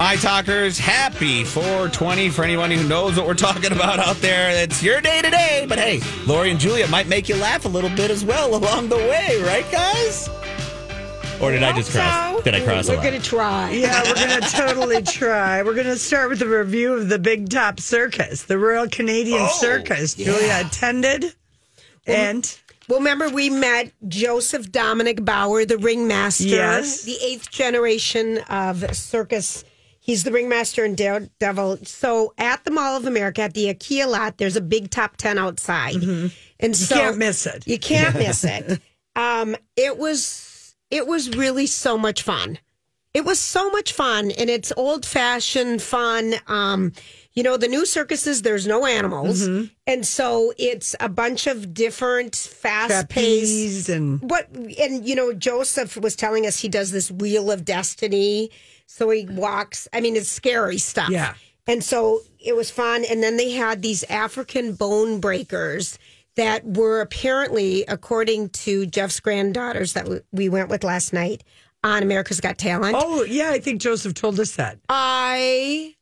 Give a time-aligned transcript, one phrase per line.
[0.00, 4.48] My talkers, happy 420 for anyone who knows what we're talking about out there.
[4.62, 5.66] It's your day today.
[5.68, 8.90] But hey, Lori and Julia might make you laugh a little bit as well along
[8.90, 10.28] the way, right, guys?
[11.42, 12.36] Or did I, just cross?
[12.36, 12.42] so.
[12.42, 13.72] Did I cross We're going to try.
[13.72, 15.64] Yeah, we're going to totally try.
[15.64, 19.40] We're going to start with a review of the Big Top Circus, the Royal Canadian
[19.40, 20.14] Oh, Circus.
[20.14, 21.34] Julia attended,
[22.06, 22.56] and
[22.88, 27.02] Well, remember we met Joseph Dominic Bauer, the ringmaster, Yes.
[27.02, 29.64] the eighth generation of circus.
[30.08, 31.80] He's the ringmaster in Daredevil.
[31.84, 35.36] So at the Mall of America, at the IKEA lot, there's a big top ten
[35.36, 36.94] outside, and so Mm-hmm.
[36.94, 37.66] can't miss it.
[37.66, 38.80] You can't miss it.
[39.14, 42.58] Um, it was it was really so much fun.
[43.12, 46.36] It was so much fun, and it's old fashioned fun.
[46.46, 46.92] Um,
[47.38, 49.64] you know, the new circuses, there's no animals, Mm-hmm.
[49.86, 53.88] and so it's a bunch of different fast paced.
[53.88, 54.44] and What
[54.84, 58.50] and you know, Joseph was telling us he does this wheel of destiny.
[58.86, 59.86] So he walks.
[59.92, 61.10] I mean, it's scary stuff.
[61.10, 61.34] Yeah.
[61.66, 63.04] And so it was fun.
[63.10, 65.98] And then they had these African bone breakers
[66.36, 71.44] that were apparently, according to Jeff's granddaughters that we went with last night
[71.84, 72.96] on America's Got Talent.
[72.98, 74.78] oh yeah, I think Joseph told us that.
[74.88, 75.94] I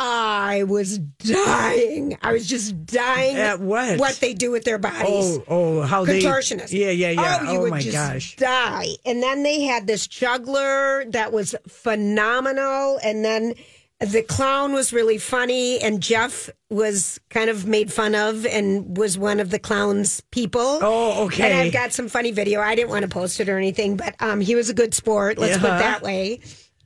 [0.00, 2.16] I was dying.
[2.22, 3.98] I was just dying At what?
[3.98, 5.38] What they do with their bodies.
[5.38, 6.72] Oh, oh, how they Contortionist.
[6.72, 7.38] Yeah, yeah, yeah.
[7.42, 8.36] Oh, you Oh, would my just gosh.
[8.36, 8.88] die.
[9.04, 12.98] And then they had this juggler that was phenomenal.
[13.02, 13.54] And then
[14.00, 15.80] the clown was really funny.
[15.80, 20.78] And Jeff was kind of made fun of and was one of the clown's people.
[20.80, 21.50] Oh, okay.
[21.50, 22.60] And I've got some funny video.
[22.60, 25.38] I didn't want to post it or anything, but um, he was a good sport.
[25.38, 26.40] Let's put it that way.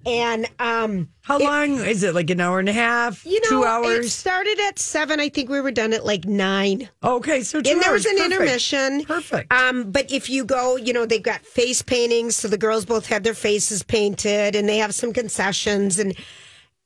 [0.05, 2.15] And um, How long is it?
[2.15, 3.25] Like an hour and a half?
[3.25, 4.13] you know, two it hours?
[4.13, 5.21] started at seven.
[5.21, 6.89] I think we were done at like nine.
[7.05, 8.33] Okay, so two and there was an Perfect.
[8.33, 9.05] intermission.
[9.05, 9.53] Perfect.
[9.53, 13.07] Um, but if you go, you know, they've got face paintings, so the girls both
[13.07, 15.99] had their faces painted, and they have some concessions.
[15.99, 16.17] And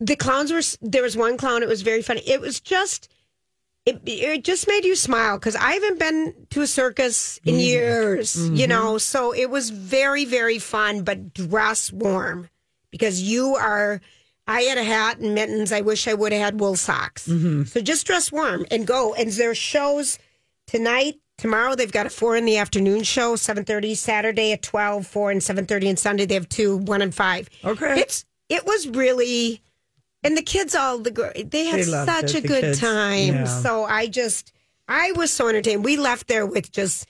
[0.00, 0.60] the clowns were.
[0.83, 1.62] There was one clown.
[1.62, 2.22] It was very funny.
[2.27, 3.10] It was just.
[3.87, 8.37] It, it just made you smile because I haven't been to a circus in years,
[8.50, 8.98] you know.
[8.98, 12.48] So it was very, very fun, but dress warm
[12.96, 14.00] because you are.
[14.48, 15.72] I had a hat and mittens.
[15.72, 17.26] I wish I would have had wool socks.
[17.26, 17.64] Mm-hmm.
[17.64, 19.12] So just dress warm and go.
[19.14, 20.18] And there's shows
[20.68, 21.74] tonight, tomorrow.
[21.74, 23.94] They've got a four in the afternoon show, seven thirty.
[23.96, 27.48] Saturday at 12, 4 and seven thirty, and Sunday they have two, one and five.
[27.64, 27.98] Okay.
[28.00, 29.60] it's it was really,
[30.22, 31.10] and the kids all the
[31.50, 32.80] they had They such it, a good kids.
[32.80, 33.34] time.
[33.34, 33.44] Yeah.
[33.46, 34.52] So I just
[34.88, 35.84] I was so entertained.
[35.84, 37.06] We left there with just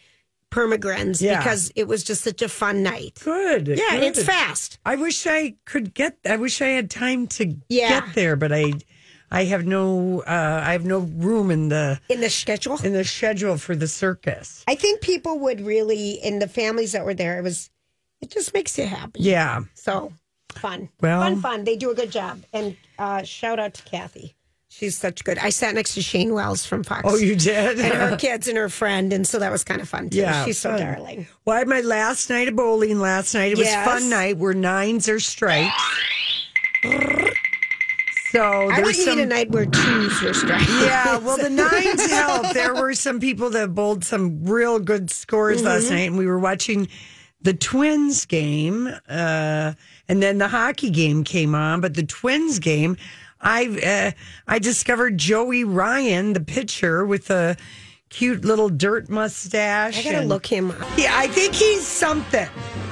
[0.57, 1.39] permagrins Yeah.
[1.39, 3.21] because it was just such a fun night.
[3.23, 3.69] Good.
[3.69, 4.79] Yeah, and it's fast.
[4.85, 6.17] I wish I could get.
[6.25, 7.89] I wish I had time to Yeah.
[8.01, 8.73] get there, but I,
[9.31, 10.23] I have no.
[10.23, 13.89] Uh, I have no room in the In the schedule, in the schedule for the
[13.89, 14.65] circus.
[14.69, 17.71] I think people would really, in the families that were there, it was,
[18.23, 19.21] it just makes you happy.
[19.21, 19.65] Yeah.
[19.75, 20.13] So
[20.55, 20.89] fun.
[21.01, 21.65] Well- fun, fun.
[21.65, 22.43] They do a good job.
[22.53, 24.36] And uh, shout out to Kathy.
[24.79, 25.39] She's such good.
[25.39, 27.01] I sat next to Shane Wells from Fox.
[27.05, 27.81] Oh, you did.
[27.81, 29.11] and her kids and her friend.
[29.11, 30.19] And so that was kind of fun too.
[30.19, 30.81] Yeah, She's so fun.
[30.81, 31.27] darling.
[31.47, 33.53] Well, I had my last night of bowling last night.
[33.53, 33.87] It was Yes.
[33.87, 35.73] fun night where nines are strikes.
[38.33, 39.17] So I there's would some.
[39.17, 40.69] need a night where twos were striped.
[40.69, 42.53] yeah, well, the nines help.
[42.53, 45.67] There were some people that bowled some real good scores Mm-hmm.
[45.67, 46.89] last night, and we were watching
[47.41, 49.73] the Twins game, uh,
[50.09, 51.81] and then the hockey game came on.
[51.81, 52.97] But the Twins game,
[53.47, 54.11] I uh,
[54.49, 57.57] I discovered Joey Ryan, the pitcher, with a
[58.09, 59.99] cute little dirt mustache.
[59.99, 60.79] I gotta and- look him up.
[60.97, 62.49] Yeah, I think he's something.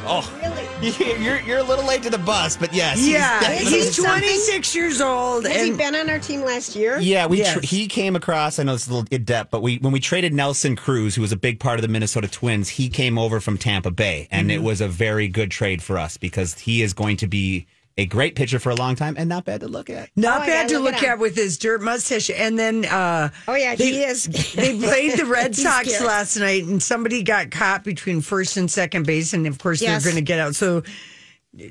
[0.06, 0.64] Oh, Really?
[1.24, 2.98] you're, you're a little late to the bus, but yes.
[2.98, 5.46] he's Yeah, definitely- he's 26 years old.
[5.46, 6.98] Has he been on our team last year?
[7.00, 7.54] Yeah, we Yes.
[7.54, 8.58] tr- he came across.
[8.58, 11.22] I know it's a little in depth, but we when we traded Nelson Cruz, who
[11.22, 14.48] was a big part of the Minnesota Twins, he came over from Tampa Bay, and
[14.50, 14.56] Mm-hmm.
[14.56, 17.66] it was a very good trade for us because he is going to be
[17.96, 20.10] a great pitcher for a long time and not bad to look at.
[20.16, 22.28] Not Oh, bad gotta look look it at with his dirt mustache.
[22.28, 24.24] And then, uh, Oh, yeah, they, he is.
[24.54, 26.06] they played the Red Sox scary.
[26.06, 30.02] last night, and somebody got caught between first and second base, and of course Yes.
[30.02, 30.54] they're going to get out.
[30.54, 30.82] So.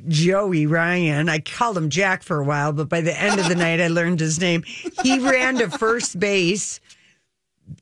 [0.07, 3.55] Joey Ryan, I called him Jack for a while, but by the end of the
[3.67, 4.63] night, I learned his name.
[5.03, 6.79] He ran to first base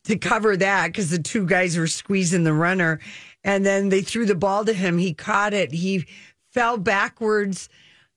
[0.05, 2.99] to cover that because the two guys were squeezing the runner.
[3.43, 4.97] And then they threw the ball to him.
[4.97, 5.71] He caught it.
[5.73, 6.07] He
[6.49, 7.69] fell backwards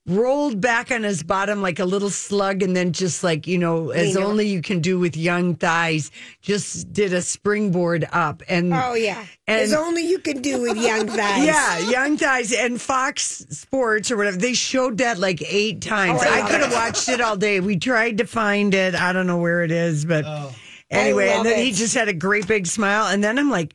[0.06, 3.88] rolled back on his bottom like a little slug and then just like, you know,
[3.90, 4.26] as Leaned over.
[4.26, 6.10] only you can do with young thighs,
[6.42, 8.42] just did a springboard up.
[8.46, 11.46] And Oh yeah, And- as only you can do with young thighs.
[11.46, 14.36] yeah, young thighs and Fox Sports or whatever.
[14.36, 16.20] They showed that like eight times.
[16.22, 17.60] Oh, I I, could have watched it all day.
[17.60, 18.94] We tried to find it.
[18.94, 20.54] I don't know where it is, but oh.
[20.90, 21.28] anyway.
[21.30, 23.06] And then he just had a great big smile.
[23.06, 23.72] And then I'm like,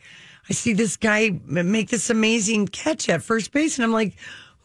[0.47, 4.13] I see this guy make this amazing catch at first base, and I'm like.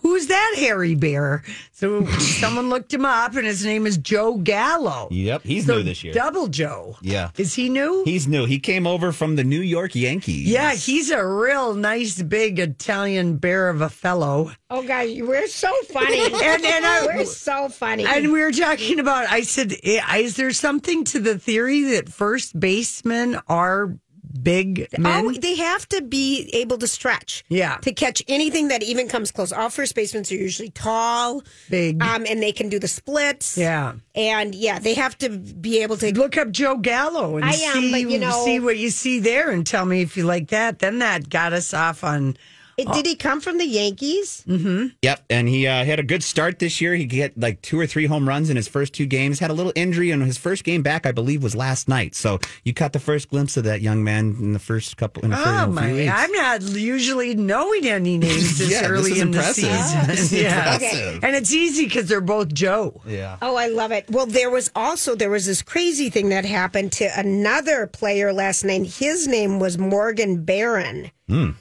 [0.05, 1.43] Who's that hairy bear?
[1.73, 5.09] So someone looked him up, and his name is Joe Gallo.
[5.11, 6.13] Yep, he's So new this year.
[6.13, 6.97] Double Joe.
[7.01, 7.31] Yeah.
[7.39, 8.03] Is he new?
[8.05, 8.45] He's new.
[8.45, 10.47] He came over from the New York Yankees.
[10.47, 14.53] yeah, he's a real nice, big Italian bear of a fellow.
[14.71, 18.05] Oh gosh, we're so funny, And- and I- we're so funny.
[18.05, 22.09] And we were talking about, I said, eh, is there something to the theory that
[22.11, 23.97] first basemen are
[24.43, 25.27] big men?
[25.27, 27.45] Oh, they have to be able to stretch.
[27.49, 27.77] Yeah.
[27.79, 29.53] To catch anything that even comes close.
[29.53, 31.43] All first basemen are usually tall.
[31.71, 32.03] Big.
[32.03, 33.57] Um, and they can do the splits.
[33.57, 33.95] yeah.
[34.15, 36.15] And yeah, they have to be able to.
[36.15, 39.19] Look up Joe Gallo and I am, see, but, you know- see what you see
[39.21, 40.79] there and tell me if you like that.
[40.79, 42.37] Then that got us off on.
[42.77, 44.43] It- Did he come from the Yankees?
[44.47, 46.95] Yep, and he uh, had a good start this year.
[46.95, 49.39] He get like two or three home runs in his first two games.
[49.39, 52.15] Had a little injury, and his first game back, I believe, was last night.
[52.15, 55.25] So you caught the first glimpse of that young man in the first couple.
[55.25, 55.93] In the Oh in a few my!
[55.93, 56.13] weeks.
[56.15, 59.65] I'm not usually knowing any names this Yeah, this early is in the impressive.
[59.65, 60.01] season.
[60.15, 61.25] This yeah, impressive.
[61.25, 63.01] and it's easy because they're both Joe.
[63.07, 63.37] yeah.
[63.43, 64.07] Oh, I love it.
[64.11, 68.65] Well, there was also there was this crazy thing that happened to another player last
[68.65, 68.87] night.
[68.87, 71.11] His name was Morgan Barron,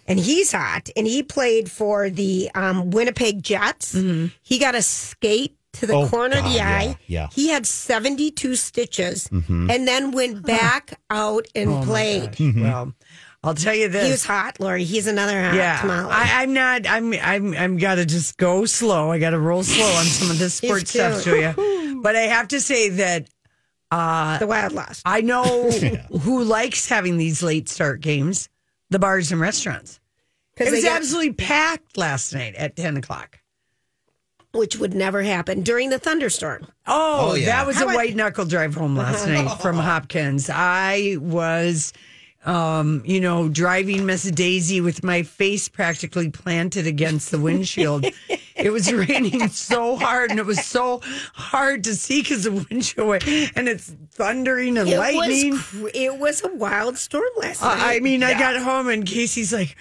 [0.08, 0.90] and he's hot.
[0.96, 3.94] And he played for the um, Winnipeg Jets.
[4.42, 6.98] He got a skate to the Oh, corner of the God, yeah, eye.
[7.08, 7.28] yeah.
[7.34, 12.38] He had seventy two stitches, and then went back out and played.
[12.40, 12.94] Well,
[13.46, 14.06] I'll tell you this.
[14.06, 14.84] He was hot, Lori.
[14.86, 16.12] He's another hot Yeah, tamale.
[16.12, 16.88] I, I'm not.
[16.88, 17.14] I'm.
[17.14, 17.54] I'm.
[17.56, 19.12] I'm got to just go slow.
[19.12, 21.04] I got to roll slow on some of this sports cute.
[21.04, 21.56] stuff, Julia.
[22.04, 23.30] But I have to say that
[23.90, 25.02] uh, the Wild lost.
[25.06, 25.72] I know
[26.22, 28.50] who likes having these late start games:
[28.94, 30.00] the bars and restaurants.
[30.58, 33.40] It was got- absolutely packed last night at ten o'clock.
[34.54, 36.68] which would never happen during the thunderstorm.
[36.86, 37.48] Oh, Oh, yeah.
[37.48, 40.48] that was How a about- white knuckle drive home last night from Hopkins.
[40.48, 41.92] I was,
[42.46, 48.06] um, you know, driving Miss Daisy with my face practically planted against the windshield.
[48.56, 51.02] it was raining so hard, and it was so
[51.34, 53.24] hard to see because the windshield,
[53.56, 55.52] and it's thundering and It lightning.
[55.52, 57.80] was cr- it was a wild storm last night.
[57.80, 59.76] I I mean, I got home and Casey's like.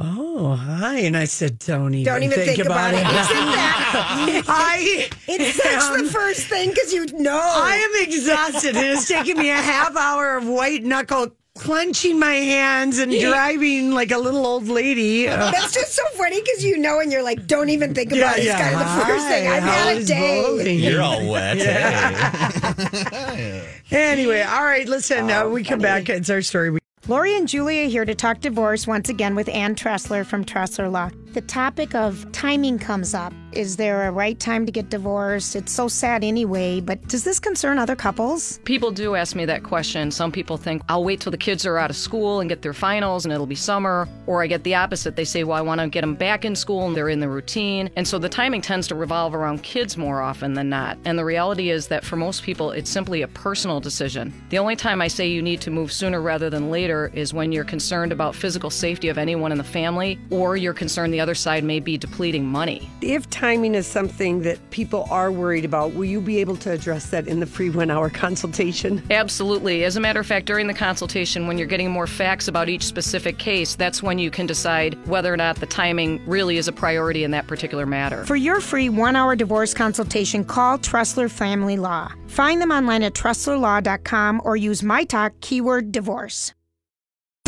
[0.00, 0.98] Oh, hi.
[0.98, 2.98] And I said, don't even, Don't even think, about, it.
[2.98, 4.44] Isn't that?
[4.46, 5.66] I It's such
[5.98, 7.32] am- the first thing because you know.
[7.36, 8.76] I am exhausted.
[8.76, 13.92] It has taken me a half hour of white knuckle clenching my hands and driving
[13.92, 15.28] like a little old lady.
[15.28, 18.38] Uh, That's just so funny because you know, and you're like, don't even think about
[18.38, 18.44] it.
[18.46, 19.48] It's kind of the first thing.
[19.48, 20.42] I've Hi, had a day.
[20.42, 20.78] voting?
[20.78, 21.58] You're all wet.
[21.58, 23.64] Hey.
[23.90, 26.10] Anyway, all right, listen, uh, we come back.
[26.10, 26.78] It's our story.
[27.06, 31.08] Lori and Julia here to talk divorce once again with Ann Tressler from Tressler Law.
[31.38, 33.32] The topic of timing comes up.
[33.52, 35.56] Is there a right time to get divorced?
[35.56, 38.60] It's so sad anyway, but does this concern other couples?
[38.64, 40.10] People do ask me that question.
[40.10, 42.74] Some people think I'll wait till the kids are out of school and get their
[42.74, 44.06] finals and it'll be summer.
[44.26, 45.16] Or I get the opposite.
[45.16, 47.28] They say, well, I want to get them back in school and they're in the
[47.28, 47.88] routine.
[47.96, 50.98] And so the timing tends to revolve around kids more often than not.
[51.06, 54.34] And the reality is that for most people, it's simply a personal decision.
[54.50, 57.50] The only time I say you need to move sooner rather than later is when
[57.52, 61.27] you're concerned about physical safety of anyone in the family or you're concerned the other
[61.34, 62.88] side may be depleting money.
[63.00, 67.10] If timing is something that people are worried about, will you be able to address
[67.10, 69.02] that in the free one hour consultation?
[69.10, 69.84] Absolutely.
[69.84, 72.84] As a matter of fact, during the consultation, when you're getting more facts about each
[72.84, 76.72] specific case, that's when you can decide whether or not the timing really is a
[76.72, 78.24] priority in that particular matter.
[78.24, 82.12] For your free one hour divorce consultation, call Tressler Family Law.
[82.26, 86.52] Find them online at TresslerLaw.com or use my talk keyword divorce.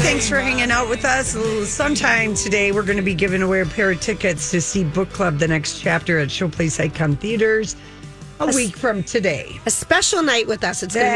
[0.03, 1.37] Thanks for hanging out with us.
[1.69, 5.11] Sometime today, we're going to be giving away a pair of tickets to see Book
[5.11, 7.77] Club, the next chapter at Showplace Icon Theaters,
[8.41, 9.61] a week from today.
[9.67, 10.83] A special night with us.
[10.83, 11.13] It's going to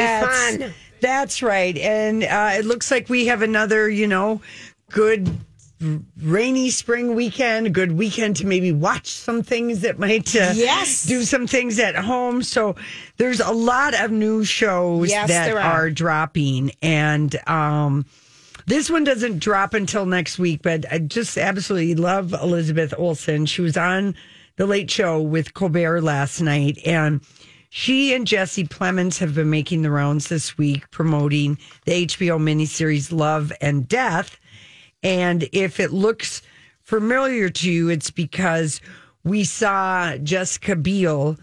[0.59, 0.75] be fun.
[1.01, 1.77] That's right.
[1.79, 4.41] And uh, it looks like we have another, you know,
[4.91, 5.29] good
[6.23, 11.05] rainy spring weekend, a good weekend to maybe watch some things that might uh, Yes.
[11.07, 12.43] do some things at home.
[12.43, 12.77] So
[13.17, 15.59] there's a lot of new shows Yes, that are.
[15.59, 16.71] are dropping.
[16.81, 18.07] And um,
[18.67, 23.47] this one doesn't drop until next week, but I just absolutely love Elizabeth Olsen.
[23.47, 24.15] She was on
[24.57, 26.79] The Late Show with Colbert last night.
[26.87, 27.21] And
[27.71, 33.13] she and Jesse Plemons have been making the rounds this week promoting the HBO miniseries
[33.13, 34.39] Love and Death.
[35.03, 36.41] And if it looks
[36.83, 38.81] familiar to you, it's because
[39.25, 41.37] we saw Jessica Biel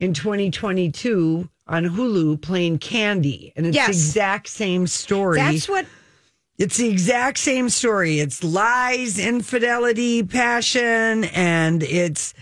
[0.00, 3.86] in 2022 on Hulu playing Candy, and it's Yes.
[3.86, 5.38] the exact same story.
[5.38, 5.86] That's what
[6.58, 8.18] It's the exact same story.
[8.20, 12.32] It's lies, infidelity, passion, and it's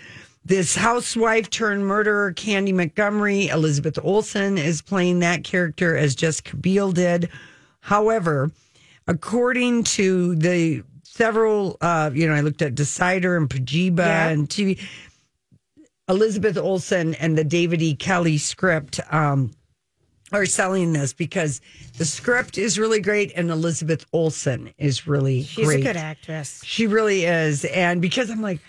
[0.44, 3.48] this housewife turned murderer, Candy Montgomery.
[3.48, 7.28] Elizabeth Olsen is playing that character as Jessica Biel did.
[7.80, 8.52] However,
[9.08, 14.28] according to the several, uh, you know, I looked at Decider and Pajiba Yeah.
[14.28, 14.78] and TV.
[16.08, 17.94] Elizabeth Olsen and the David E.
[17.96, 19.50] Kelley script um,
[20.32, 21.60] are selling this because
[21.98, 25.46] the script is really great and Elizabeth Olsen is really great.
[25.46, 25.80] she's great.
[25.80, 26.60] a good actress.
[26.64, 28.60] She really is, and because I'm like,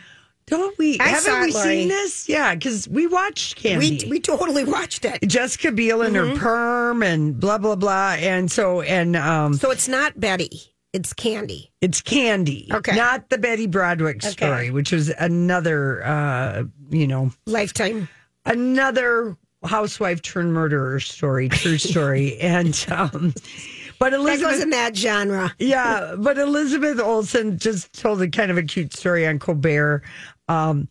[0.47, 0.99] don't we?
[0.99, 1.63] I haven't we Lori.
[1.67, 2.29] seen this?
[2.29, 3.99] Yeah, because we watched Candy.
[4.03, 5.19] We we totally watched it.
[5.27, 6.33] Jessica Biel and Mm-hmm.
[6.35, 10.61] her perm and blah blah blah, and so and um, So it's not Betty.
[10.93, 11.71] It's Candy.
[11.81, 12.95] it's Candy, Okay.
[12.95, 18.07] not the Betty Broderick story, which was another, uh, you know, Lifetime.
[18.45, 19.35] another
[19.65, 23.33] housewife turned murderer story, true story, and um,
[23.99, 25.53] but That Elizabeth goes in that genre.
[25.59, 30.03] yeah, but Elizabeth Olsen just told a kind of a cute story on Colbert.
[30.47, 30.87] Um,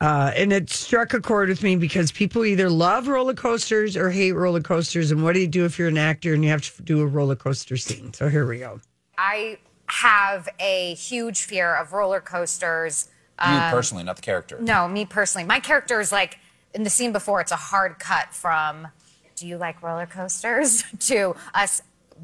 [0.00, 4.10] uh, and it struck a chord with me because people either love roller coasters or
[4.10, 5.10] hate roller coasters.
[5.10, 7.06] And what do you do if you're an actor and you have to do a
[7.06, 8.12] roller coaster scene?
[8.14, 8.80] So here we go.
[9.18, 13.08] I have a huge fear of roller coasters.
[13.44, 14.58] You personally, not the character.
[14.60, 15.46] No, me personally.
[15.46, 16.38] My character is like
[16.74, 18.88] in the scene before, it's a hard cut from
[19.36, 21.82] do you like roller coasters to us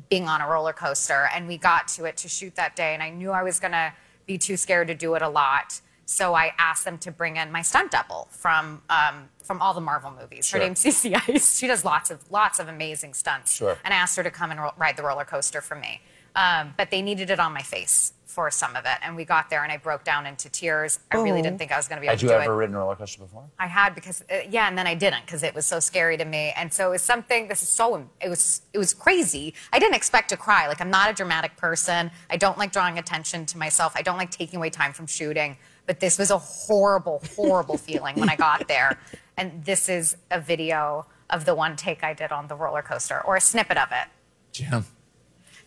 [0.09, 1.29] being on a roller coaster.
[1.35, 2.95] And we got to it to shoot that day.
[2.95, 3.93] And I knew I was going to
[4.27, 5.81] be too scared to do it a lot.
[6.07, 9.81] So I asked them to bring in my stunt double from um, from all the
[9.81, 10.51] Marvel movies.
[10.51, 10.67] Her Sure.
[10.67, 11.57] name's Cece Ice.
[11.59, 13.55] She does lots of lots of amazing stunts.
[13.55, 13.79] Sure.
[13.85, 16.01] And I asked her to come and ro- ride the roller coaster for me.
[16.37, 18.99] Um, but they needed it on my face for some of it.
[19.03, 20.99] And we got there and I broke down into tears.
[21.13, 22.53] I really didn't think I was going to be able Had to you do ever
[22.53, 22.57] it.
[22.57, 23.45] ridden a roller coaster before?
[23.59, 26.25] I had because uh, yeah, and then I didn't because it was so scary to
[26.25, 26.53] me.
[26.57, 27.47] And so it was something.
[27.49, 29.55] This is so it was it was crazy.
[29.73, 30.67] I didn't expect to cry.
[30.67, 32.11] Like I'm not a dramatic person.
[32.29, 33.93] I don't like drawing attention to myself.
[33.95, 35.57] I don't like taking away time from shooting.
[35.87, 38.99] But this was a horrible, horrible feeling when I got there.
[39.37, 43.21] And this is a video of the one take I did on the roller coaster,
[43.25, 44.09] or a snippet of it.
[44.53, 44.85] Jim.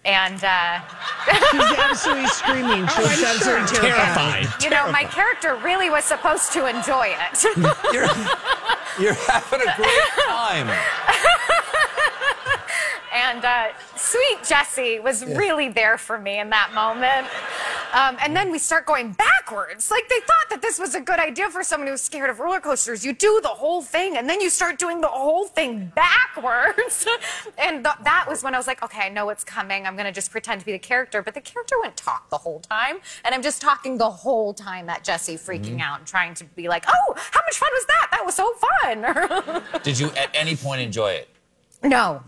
[0.05, 0.79] And uh,
[1.51, 2.87] She's absolutely screaming.
[2.87, 4.43] She was absolutely terrified.
[4.43, 4.63] Terrified.
[4.63, 7.43] you know, my character really was supposed to enjoy it.
[7.93, 8.07] You're,
[8.99, 10.67] you're having a great time.
[13.17, 17.27] And uh, sweet Jessie was really there for me in that moment.
[17.91, 19.89] Um, and then we start going backwards.
[19.89, 22.59] Like they thought that this was a good idea for someone who's scared of roller
[22.59, 23.03] coasters.
[23.03, 27.07] You do the whole thing, and then you start doing the whole thing backwards.
[27.57, 29.87] and th- that was when I was like, okay, I know what's coming.
[29.87, 31.23] I'm going to just pretend to be the character.
[31.23, 32.97] But the character wouldn't talk the whole time.
[33.25, 36.67] And I'm just talking the whole time that Jessie freaking out and trying to be
[36.67, 38.07] like, oh, how much fun was that?
[38.11, 39.63] That was so fun.
[39.83, 41.29] Did you at any point enjoy it?
[41.83, 42.21] no.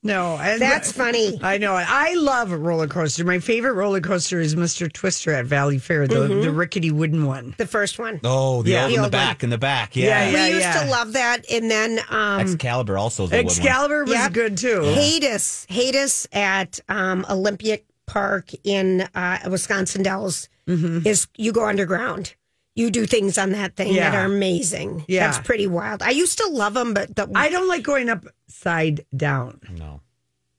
[0.00, 1.40] No, I, That's funny.
[1.42, 1.72] I know.
[1.74, 3.24] I love a roller coaster.
[3.24, 4.90] My favorite roller coaster is Mr.
[4.90, 6.40] Twister at Valleyfair, the, Mm-hmm.
[6.42, 7.56] the rickety wooden one.
[7.58, 8.20] The first one.
[8.22, 8.84] Oh, the Yeah.
[8.84, 9.20] old The in the old one.
[9.26, 9.96] back, in the back.
[9.96, 10.04] Yeah.
[10.06, 10.84] Yeah, yeah we used yeah.
[10.84, 13.56] to love that, and then um, Excalibur also is a wood one.
[13.56, 14.32] Excalibur was Yep.
[14.32, 14.82] good too.
[14.84, 21.06] Hades, Hades at um, Olympic Park in uh, Wisconsin Dells Mm-hmm.
[21.08, 22.34] is you go underground.
[22.78, 25.04] You do things on that thing that are amazing.
[25.08, 25.26] Yeah.
[25.26, 26.02] That's pretty wild.
[26.02, 29.60] I used to love them, but the, I don't like going upside down.
[29.76, 30.00] No.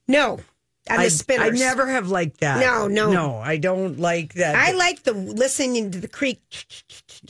[0.06, 0.40] no
[0.88, 1.60] on the I, spinners.
[1.60, 2.60] I never have liked that.
[2.60, 3.12] No, no.
[3.12, 3.36] no.
[3.36, 4.54] I don't like that.
[4.54, 6.40] I like the listening to the creek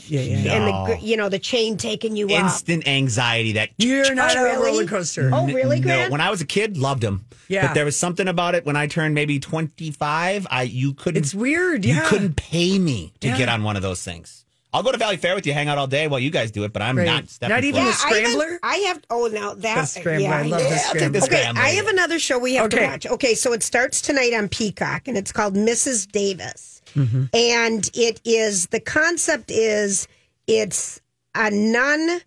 [0.07, 0.53] Yeah, yeah.
[0.55, 2.45] and the you know the chain taking you up.
[2.45, 5.31] Instant anxiety that You're oh, not Oh, a roller coaster.
[5.33, 6.13] Oh, really, no, Grant?
[6.13, 7.27] when I was a kid, loved them.
[7.49, 7.67] Yeah.
[7.67, 11.35] But there was something about it when I turned maybe 25, I you couldn't It's
[11.35, 11.85] weird.
[11.85, 11.97] Yeah.
[11.97, 13.39] You couldn't pay me to Yeah.
[13.39, 14.40] get on one of those things.
[14.73, 16.73] I'll go to Valleyfair with you, hang out all day while you guys do it,
[16.73, 17.05] but I'm Right.
[17.07, 17.89] not stepping Not even foot.
[17.89, 18.59] a I even- scrambler?
[18.63, 19.01] I, have.
[19.11, 20.29] Oh, now that The scrambler.
[20.29, 20.69] Yeah, I love yeah.
[20.71, 21.19] the scrambler.
[21.19, 21.63] Okay, scrambler.
[21.63, 22.79] I have another show we have Okay.
[22.85, 23.07] to watch.
[23.07, 26.07] Okay, so it starts tonight on Peacock, and it's called Mrs.
[26.11, 27.25] Davis, Mm-hmm.
[27.35, 30.07] and it is the concept is
[30.47, 31.01] it's
[31.35, 32.21] a nun.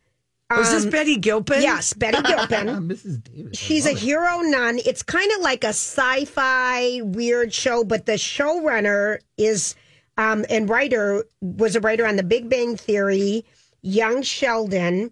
[0.51, 1.61] Was this Betty Gilpin?
[1.63, 2.67] Yes, Betty Gilpin.
[2.87, 3.23] Mrs.
[3.23, 3.57] Davis.
[3.57, 4.79] She's a hero nun.
[4.85, 9.75] It's kind of like a sci-fi weird show, but the showrunner is
[10.17, 13.45] um, and writer was a writer on The Big Bang Theory,
[13.81, 15.11] Young Sheldon,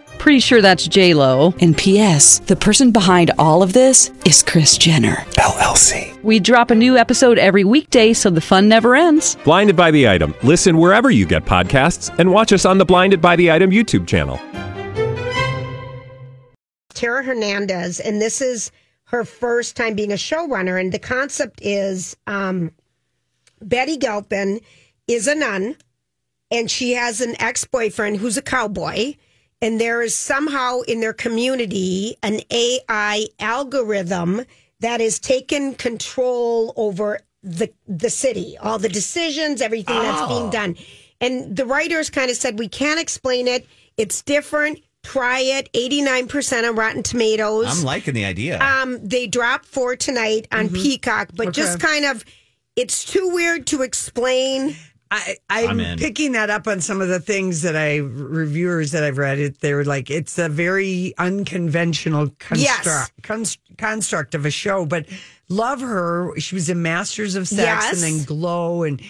[0.21, 1.51] Pretty sure that's J Lo.
[1.61, 2.37] And P.S.
[2.41, 6.21] The person behind all of this is Kris Jenner LLC.
[6.21, 9.35] We drop a new episode every weekday, so the fun never ends.
[9.43, 10.35] Blinded by the item.
[10.43, 14.05] Listen wherever you get podcasts, and watch us on the Blinded by the Item YouTube
[14.05, 14.39] channel.
[16.93, 18.71] Tara Hernandez, and this is
[19.05, 20.79] her first time being a showrunner.
[20.79, 22.69] And the concept is um,
[23.59, 24.59] Betty Gilpin
[25.07, 25.77] is a nun,
[26.51, 29.15] and she has an ex boyfriend who's a cowboy.
[29.61, 34.41] And there is somehow in their community an AI algorithm
[34.79, 40.75] that has taken control over the the city, all the decisions, everything that's being done.
[41.19, 43.67] And the writers kind of said, we can't explain it.
[43.97, 44.79] It's different.
[45.03, 45.71] Try it.
[45.73, 47.79] 89% on Rotten Tomatoes.
[47.79, 48.59] I'm liking the idea.
[48.59, 52.25] Um, they dropped four tonight on Peacock, but just kind of,
[52.75, 54.75] it's too weird to explain.
[55.13, 59.03] I, I'm I'm, picking that up on some of the things that I reviewers that
[59.03, 59.39] I've read.
[59.39, 63.11] It they're like it's a very unconventional construct Yes.
[63.21, 65.05] const, construct of a show, but
[65.49, 66.31] love her.
[66.39, 67.93] She was in Masters of Sex Yes.
[67.93, 69.01] and then Glow and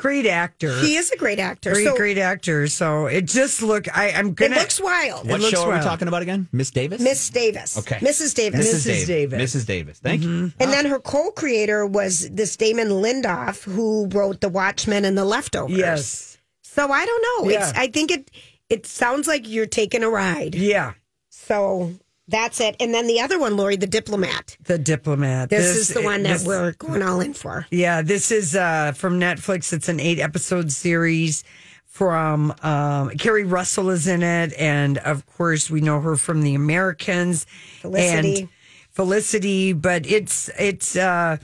[0.00, 0.74] great actor.
[0.80, 1.72] He is a great actor.
[1.74, 2.66] great, so great actor.
[2.68, 3.86] So it just look.
[3.96, 4.56] I, I'm gonna.
[4.56, 5.28] It looks wild.
[5.28, 6.48] what looks show are we talking about again?
[6.52, 7.00] Miss Davis?
[7.02, 7.78] Miss Davis.
[7.78, 7.96] Okay.
[7.96, 8.34] Mrs.
[8.34, 8.60] Davis.
[8.66, 8.74] Mrs.
[8.74, 8.86] Mrs.
[8.86, 9.06] Davis.
[9.06, 9.54] Davis.
[9.54, 9.66] Mrs.
[9.66, 9.98] Davis.
[9.98, 10.28] Thank you.
[10.28, 10.62] Mm-hmm.
[10.62, 15.76] And then her co-creator was this Damon Lindelof, who wrote The Watchmen and The Leftovers.
[15.76, 16.38] yes.
[16.62, 17.50] So I don't know.
[17.50, 17.72] It's.
[17.72, 18.30] I think it.
[18.70, 20.54] It sounds like you're taking a ride.
[20.54, 20.94] Yeah.
[21.28, 21.92] So
[22.30, 22.76] that's it.
[22.80, 24.56] And then the other one, Lori, The Diplomat.
[24.64, 25.50] The diplomat.
[25.50, 27.66] This, is the one that this- we're going all in for.
[27.70, 29.72] Yeah, this is uh, from Netflix.
[29.72, 31.44] It's an eight episode series
[31.86, 36.54] from um, Keri Russell is in it, and of course we know her from The
[36.54, 37.46] Americans,
[37.80, 38.40] Felicity.
[38.42, 38.48] and
[38.90, 39.72] Felicity.
[39.72, 41.36] But it's it's uh,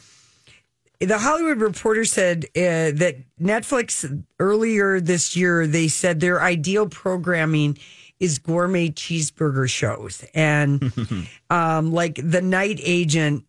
[1.00, 7.76] the Hollywood Reporter said uh, that Netflix earlier this year they said their ideal programming
[8.20, 10.92] is gourmet cheeseburger shows, and
[11.50, 13.44] um, like the Night Agent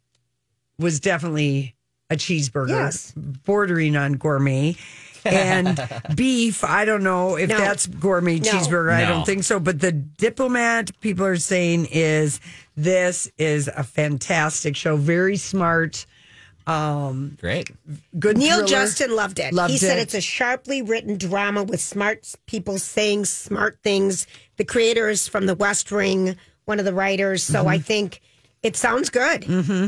[0.79, 1.75] was definitely
[2.09, 3.13] a cheeseburger, Yes.
[3.15, 4.75] bordering on gourmet.
[5.25, 5.77] And
[6.15, 7.57] beef, I don't know if No.
[7.57, 8.49] that's gourmet No.
[8.51, 8.93] cheeseburger.
[8.93, 9.59] I don't think so.
[9.59, 12.39] But the diplomat, people are saying is
[12.77, 14.95] this is a fantastic show.
[14.95, 16.05] Very smart.
[16.67, 17.69] Um, Great.
[18.19, 18.37] good.
[18.37, 18.67] Neil thriller.
[18.67, 19.53] Justin loved it.
[19.53, 20.01] Loved he said it.
[20.03, 24.27] it's a sharply written drama with smart people saying smart things.
[24.57, 27.43] The creator is from The West Wing, one of the writers.
[27.43, 27.67] So Mm-hmm.
[27.69, 28.21] I think
[28.63, 29.43] it sounds good.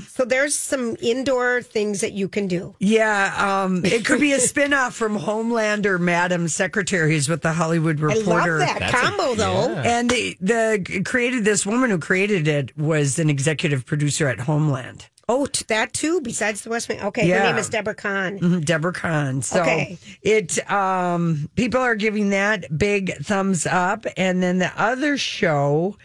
[0.08, 2.76] So there's some indoor things that you can do.
[2.80, 3.34] Yeah,
[3.66, 8.04] um, it could be a spin-off from Homeland or Madam Secretaries with the Hollywood I
[8.16, 8.60] Reporter.
[8.60, 9.74] love that That's a- combo, though.
[9.74, 9.82] yeah.
[10.00, 15.08] And the, the created this woman who created it was an executive producer at Homeland,
[15.32, 16.20] Oh, t- that too.
[16.22, 17.00] Besides the West Wing.
[17.02, 18.40] Okay, her name is Debora Cahn.
[18.40, 19.42] Mhm, Debora Cahn.
[19.44, 19.98] So Okay.
[20.24, 25.96] it um, people are giving that big thumbs up, and then the other show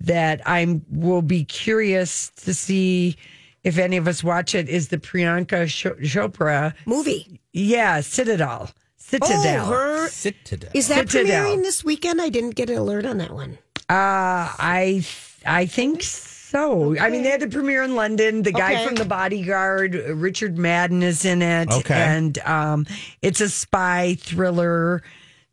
[0.00, 3.16] that I'm will be curious to see
[3.62, 6.72] if any of us watch it is the Priyanka Cho- Chopra.
[6.86, 7.40] Movie.
[7.52, 8.70] Yeah, Citadel.
[8.96, 9.66] Citadel.
[9.66, 10.08] Oh, her.
[10.08, 10.68] Sit today.
[10.72, 11.44] Is that Citadel.
[11.46, 12.22] premiering this weekend?
[12.22, 13.58] I didn't get an alert on that one.
[13.90, 15.04] Uh, I
[15.44, 16.30] I think so.
[16.54, 18.42] I mean, they had the premiere in London.
[18.42, 18.86] The guy Okay.
[18.86, 21.70] from The Bodyguard, Richard Madden, is in it.
[21.72, 21.94] Okay.
[21.94, 22.86] and um,
[23.22, 25.02] it's a spy thriller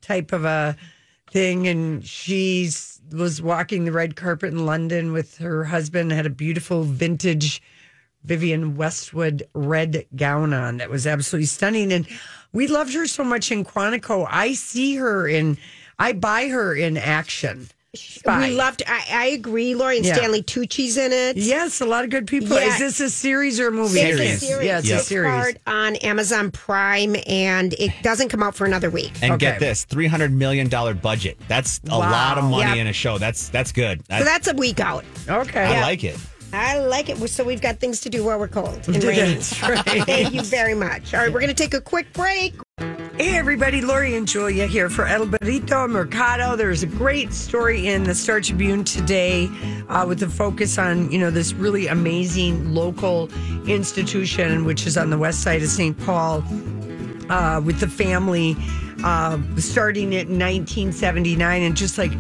[0.02, 0.76] type of a
[1.32, 1.68] thing.
[1.68, 6.12] And she's was walking the red carpet in London with her husband.
[6.12, 7.62] Had a beautiful vintage
[8.24, 11.92] Vivienne Westwood red gown on that was absolutely stunning.
[11.94, 12.06] And
[12.52, 14.28] we loved her so much in Quantico.
[14.30, 15.58] I see her in.
[15.98, 17.70] I buy her in action.
[17.95, 18.49] Spy.
[18.49, 18.84] We loved.
[18.88, 19.73] I, I agree.
[19.73, 20.13] Lori and Yeah.
[20.15, 21.38] Stanley Tucci's in it.
[21.38, 22.56] Yes, a lot of good people.
[22.60, 22.67] Yeah.
[22.67, 23.99] Is this a series or a movie?
[23.99, 24.39] It's a Series.
[24.47, 24.65] series.
[24.67, 25.32] Yeah, it's a series.
[25.32, 29.12] part on Amazon Prime, and it doesn't come out for another week.
[29.23, 29.47] And Okay.
[29.47, 31.39] get this, three hundred million dollar budget.
[31.47, 32.78] That's a lot of money Yep.
[32.78, 33.17] in a show.
[33.17, 34.04] That's that's good.
[34.10, 35.04] I, So that's a week out.
[35.28, 35.63] Okay.
[35.65, 36.15] I like it.
[36.54, 37.17] I like it.
[37.30, 39.34] So we've got things to do while we're cold and rainy.
[39.36, 39.78] That's right.
[40.06, 41.13] Thank you very much.
[41.13, 42.56] All right, we're going to take a quick break.
[43.20, 46.56] Hey everybody, Lori and Julia here for El Burrito Mercado.
[46.56, 49.50] There's a great story in the Star Tribune today
[49.90, 53.30] uh, with a focus on, you know, this really amazing local
[53.68, 56.00] institution, which is on the west side of St.
[56.06, 56.46] Paul,
[57.30, 58.56] uh, with the family
[59.04, 62.14] uh, starting it in 1979 and just like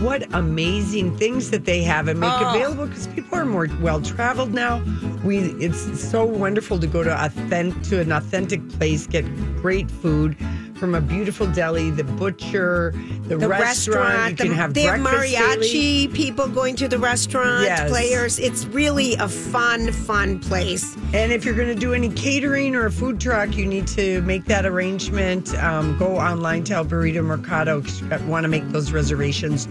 [0.00, 2.50] what amazing things that they have and make Oh.
[2.54, 4.82] available because people are more well traveled now.
[5.24, 9.24] We it's so wonderful to go to authentic to an authentic place, get
[9.56, 10.36] great food
[10.78, 12.92] from a beautiful deli, the butcher,
[13.26, 13.60] the, The restaurant.
[14.08, 16.08] restaurant, you the, can have they have mariachi daily.
[16.08, 17.90] people going to the restaurant, Yes.
[17.90, 18.38] players.
[18.38, 20.96] It's really a fun, fun place.
[21.12, 24.22] And if you're going to do any catering or a food truck, you need to
[24.22, 25.54] make that arrangement.
[25.62, 27.82] Um, go online to El Burrito Mercado.
[28.26, 29.66] Want to make those reservations.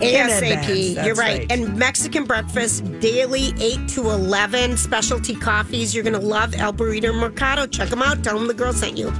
[0.00, 1.04] ASAP.
[1.04, 1.46] You're right.
[1.50, 4.76] And Mexican breakfast daily, 8 to 11.
[4.76, 5.94] Specialty coffees.
[5.94, 7.66] You're going to love El Burrito Mercado.
[7.66, 8.22] Check them out.
[8.24, 9.12] Tell them the girl sent you.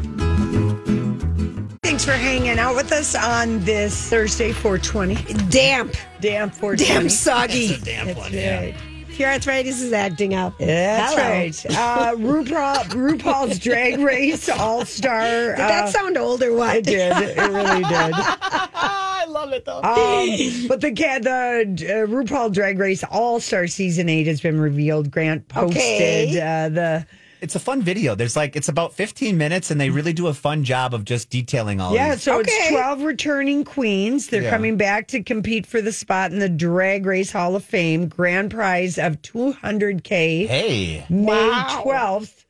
[2.04, 5.14] Thanks for hanging out with us on this Thursday, 420.
[5.48, 5.94] Damp.
[6.20, 6.84] Damp 420.
[7.00, 7.68] Damn soggy.
[7.68, 8.34] That's a damp That's one, right.
[8.34, 8.76] yeah.
[9.16, 10.52] Your arthritis is acting up.
[10.60, 10.66] Yeah.
[11.14, 11.30] That's Hello.
[11.30, 11.66] right.
[11.66, 15.22] Uh, RuPaul, RuPaul's Drag Race All Star.
[15.52, 16.76] Did that sound old or what?
[16.76, 17.10] It did.
[17.16, 17.88] It really did.
[18.14, 19.78] I love it though.
[19.80, 24.60] Um, but the ca- the uh, RuPaul Drag Race All Star Season Eight has been
[24.60, 25.10] revealed.
[25.10, 26.38] Grant posted Okay.
[26.38, 27.06] uh, the
[27.44, 28.14] It's a fun video.
[28.14, 31.28] There's like it's about 15 minutes, and they really do a fun job of just
[31.30, 31.94] detailing all.
[31.94, 32.14] yeah.
[32.14, 32.22] these.
[32.22, 32.50] So Okay.
[32.50, 34.28] it's twelve returning queens.
[34.28, 34.50] They're Yeah.
[34.50, 38.08] coming back to compete for the spot in the Drag Race Hall of Fame.
[38.08, 40.46] Grand prize of two hundred k.
[40.46, 41.80] Hey, May Wow.
[41.82, 42.46] twelfth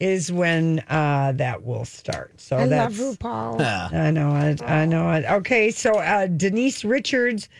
[0.00, 2.40] is when uh, that will start.
[2.40, 3.60] So I love that's RuPaul.
[3.92, 4.62] I know it.
[4.62, 5.26] I know it.
[5.30, 7.50] Okay, so uh, Denise Richards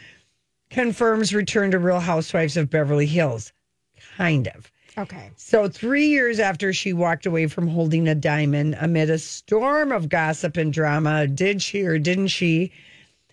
[0.70, 3.52] confirms return to Real Housewives of Beverly Hills.
[4.16, 4.70] Kind of.
[4.98, 5.31] Okay.
[5.37, 10.09] So, three years after she walked away from holding a diamond amid a storm of
[10.09, 12.72] gossip and drama, did she or didn't she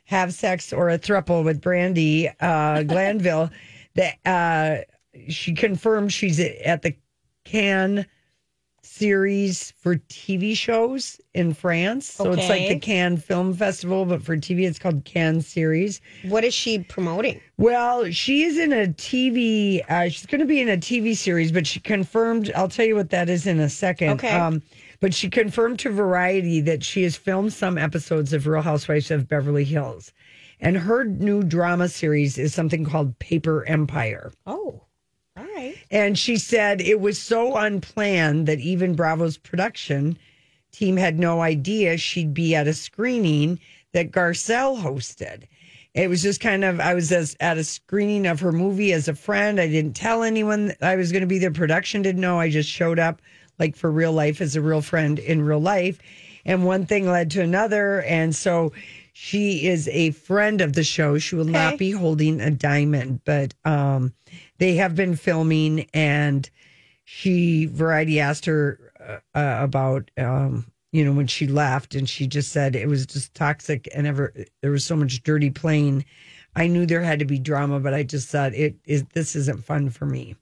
[0.05, 3.49] have sex or a throuple with Brandi uh, Glanville?
[3.95, 4.83] that uh,
[5.27, 6.95] she confirmed she's at the
[7.43, 8.05] Cannes
[8.97, 12.09] series for TV shows in France.
[12.09, 16.01] So it's like the Cannes Film Festival, but for TV, it's called Cannes series.
[16.23, 17.39] What is she promoting?
[17.57, 19.81] Well, she is in a TV.
[19.89, 22.51] Uh, she's going to be in a TV series, but she confirmed.
[22.55, 24.09] I'll tell you what that is in a second.
[24.11, 24.31] Okay.
[24.31, 24.63] Um,
[24.99, 29.27] but she confirmed to Variety that she has filmed some episodes of Real Housewives of
[29.27, 30.11] Beverly Hills,
[30.59, 34.31] and her new drama series is something called Paper Empire.
[34.47, 34.86] Oh,
[35.57, 35.77] right.
[35.91, 40.17] And she said it was so unplanned that even Bravo's production
[40.71, 43.59] team had no idea she'd be at a screening
[43.93, 45.43] that Garcelle hosted.
[45.93, 49.07] It was just kind of, I was as, at a screening of her movie as
[49.07, 49.59] a friend.
[49.59, 51.51] I didn't tell anyone that I was going to be there.
[51.51, 52.39] Production didn't know.
[52.39, 53.21] I just showed up
[53.57, 55.97] like for real life as a real friend in real life.
[56.45, 58.03] And one thing led to another.
[58.03, 58.73] And so
[59.13, 61.17] she is a friend of the show.
[61.17, 64.13] She will not be holding a diamond, but um,
[64.57, 66.49] they have been filming and
[67.03, 72.27] she variety asked her uh, uh, about um you know when she left and she
[72.27, 76.05] just said it was just toxic and ever there was so much dirty playing.
[76.55, 79.63] I knew there had to be drama but i just thought it is this isn't
[79.63, 80.35] fun for me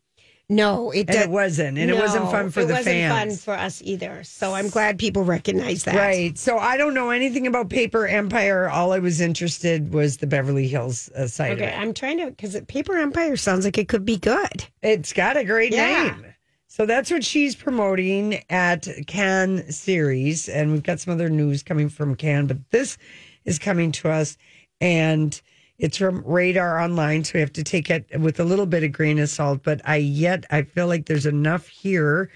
[0.48, 3.60] No, it, it wasn't and it wasn't fun for it the wasn't fans fun for
[3.60, 4.24] us either.
[4.24, 5.96] So I'm glad people recognize that.
[5.96, 10.28] right so i don't know anything about paper empire all i was interested was the
[10.28, 14.06] beverly hills uh, side Okay, I'm trying to because Paper Empire sounds like it could
[14.06, 14.66] be good.
[14.84, 16.12] It's got a great Yeah.
[16.16, 16.26] name.
[16.68, 20.50] So that's what she's promoting at Can series.
[20.50, 22.98] And we've got some other news coming from Can, but this
[23.46, 24.38] is coming to us
[24.82, 25.40] and
[25.78, 27.24] it's from Radar Online.
[27.24, 29.62] So we have to take it with a little bit of grain of salt.
[29.64, 32.30] But I yet I feel like there's enough here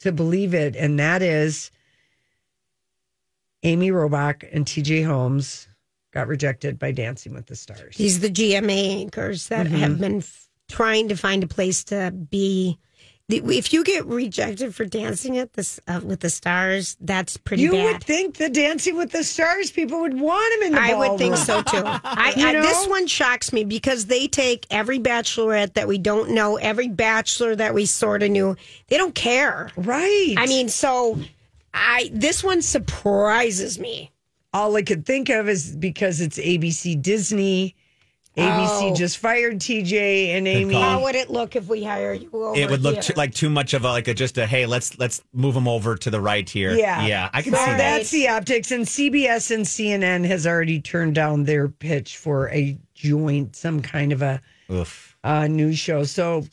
[0.00, 0.76] to believe it.
[0.76, 1.70] And that is
[3.62, 5.68] Amy Robach and TJ Holmes
[6.12, 7.96] got rejected by Dancing with the Stars.
[7.96, 9.76] These are the GMA anchors that Mm-hmm.
[9.76, 12.78] have been f- trying to find a place to be.
[13.28, 17.72] If you get rejected for dancing at this uh, with the stars, that's pretty You
[17.72, 17.84] bad.
[17.94, 21.18] would think the Dancing with the Stars people would want him in the I would
[21.18, 21.82] think so too.
[21.84, 26.30] I, You I, this one shocks me because they take every bachelorette that we don't
[26.30, 28.54] know, every bachelor that we sort of knew.
[28.86, 30.34] They don't care, Right.
[30.38, 31.18] I mean, so
[31.74, 34.12] I this one surprises me.
[34.54, 37.74] all I could think of is because it's ABC Disney.
[38.36, 38.94] ABC Oh.
[38.94, 40.74] just fired TJ and Amy.
[40.74, 43.48] How would it look if we hire you over it would look too, like too
[43.48, 46.20] much of a like a just a hey let's let's move them over to the
[46.20, 46.74] right here.
[46.74, 47.06] Yeah.
[47.06, 47.78] yeah, I can So see that.
[47.78, 48.70] that's the optics.
[48.70, 54.12] And CBS and CNN has already turned down their pitch for a joint, some kind
[54.12, 55.16] of a Oof.
[55.24, 56.04] uh, news show.
[56.04, 56.44] So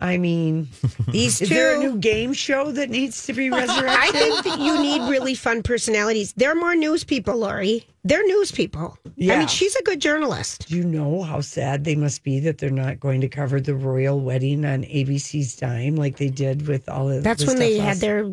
[0.00, 0.68] I mean,
[1.08, 3.86] These is there a new game show that needs to be resurrected?
[3.88, 6.32] I think that you need really fun personalities.
[6.32, 7.86] They're more news people, Lori.
[8.02, 8.96] They're news people.
[9.16, 9.34] Yeah.
[9.34, 10.68] I mean, she's a good journalist.
[10.68, 13.74] Do you know how sad they must be that they're not going to cover the
[13.74, 17.68] royal wedding on ABC's dime like they did with all of That's the when stuff
[17.68, 18.30] they had their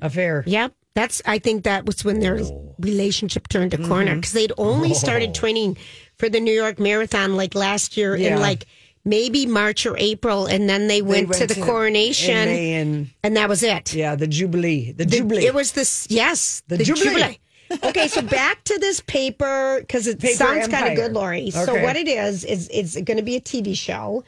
[0.00, 0.42] affair.
[0.46, 0.72] Yep.
[0.94, 2.74] That's I think that was when their oh.
[2.80, 4.20] relationship turned a corner mm-hmm.
[4.20, 4.94] because they'd only Oh.
[4.94, 5.76] started training
[6.16, 8.34] for the New York Marathon like last year Yeah.
[8.34, 8.66] in like
[9.04, 13.36] maybe March or April, and then they went, to the coronation, in May and, and
[13.36, 13.94] that was it.
[13.94, 15.46] yeah, the jubilee, the, The- jubilee.
[15.46, 17.38] It was this yes, The Jubilee.
[17.84, 21.50] okay, so back to this paper because it Paper sounds kind of good, Lori.
[21.50, 24.24] So what it is is it's going to be a TV show,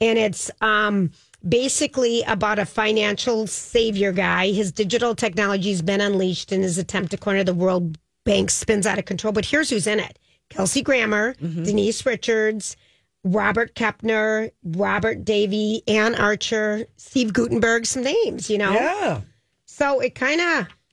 [0.00, 1.10] and it's um
[1.46, 4.50] basically about a financial savior guy.
[4.52, 8.98] His digital technology's been unleashed in his attempt to corner the World Bank spins out
[8.98, 9.32] of control.
[9.32, 11.64] But here's who's in it: Kelsey Grammer, Mm-hmm.
[11.64, 12.76] Denise Richards.
[13.24, 18.72] Robert Kepner, Robert Davi, Anne Archer, Steve Guttenberg, some names, you know?
[18.72, 19.20] Yeah.
[19.64, 20.40] So it kind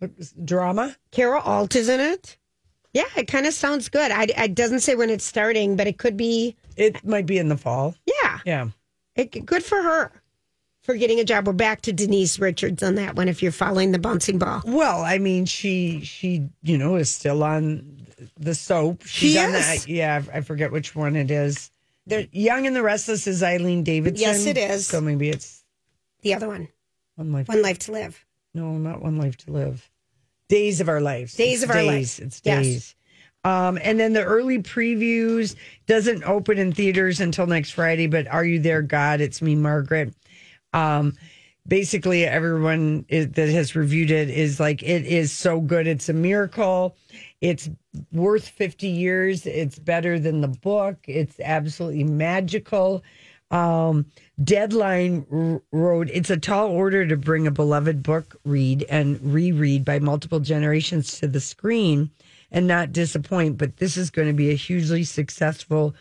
[0.02, 0.96] of drama.
[1.12, 2.38] Carol Alt is in it.
[2.94, 4.12] Yeah, it kind of sounds good.
[4.12, 6.56] I, it doesn't say when it's starting, but it could be.
[6.78, 7.96] It might be in the fall.
[8.06, 8.68] Yeah, Yeah.
[9.16, 10.12] it, good for her
[10.82, 11.48] for getting a job.
[11.48, 13.28] We're back to Denise Richards on that one.
[13.30, 17.44] If you're following the bouncing ball, Well, I mean, she she you know is still
[17.44, 19.04] on the soap.
[19.06, 19.84] She's She on is.
[19.84, 19.88] that.
[19.88, 21.72] Yeah, I forget which one it is.
[22.08, 24.22] They're Young and the Restless is Eileen Davidson.
[24.22, 24.88] Yes, it is.
[24.88, 25.64] So maybe it's
[26.22, 26.68] the other one,
[27.16, 27.48] one life.
[27.48, 28.26] One Life to Live.
[28.54, 29.90] No, not one life to live.
[30.50, 31.36] Days of our lives.
[31.36, 31.84] Days It's of Our.
[31.84, 32.20] Lives.
[32.20, 32.66] It's Yes.
[32.66, 32.96] days.
[33.44, 35.56] Um, and then the early previews
[35.88, 38.08] doesn't open in theaters until next Friday.
[38.08, 39.22] But Are You There, God?
[39.22, 40.14] It's me, Margaret.
[40.74, 41.18] Um,
[41.68, 45.88] basically, everyone is, that has reviewed it is like it is so good.
[45.88, 46.96] It's a miracle.
[47.42, 47.70] It's
[48.14, 49.46] worth fifty years.
[49.46, 50.98] It's better than the book.
[51.08, 53.04] It's absolutely magical.
[53.52, 54.06] Um,
[54.42, 60.00] Deadline wrote, It's a tall order to bring a beloved book read and reread by
[60.00, 62.12] multiple generations to the screen
[62.50, 63.58] and not disappoint.
[63.58, 65.94] But this is going to be a hugely successful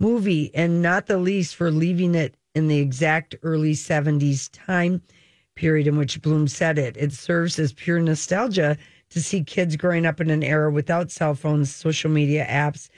[0.00, 5.00] movie, and not the least for leaving it in the exact early 70s time
[5.54, 6.96] period in which Blume said it.
[6.96, 8.76] It serves as pure nostalgia
[9.10, 12.88] to see kids growing up in an era without cell phones, social media apps,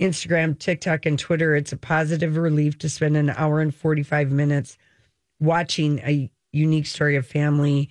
[0.00, 1.54] Instagram, TikTok, and Twitter.
[1.54, 4.76] It's a positive relief to spend an hour and 45 minutes
[5.40, 7.88] watching a unique story of family,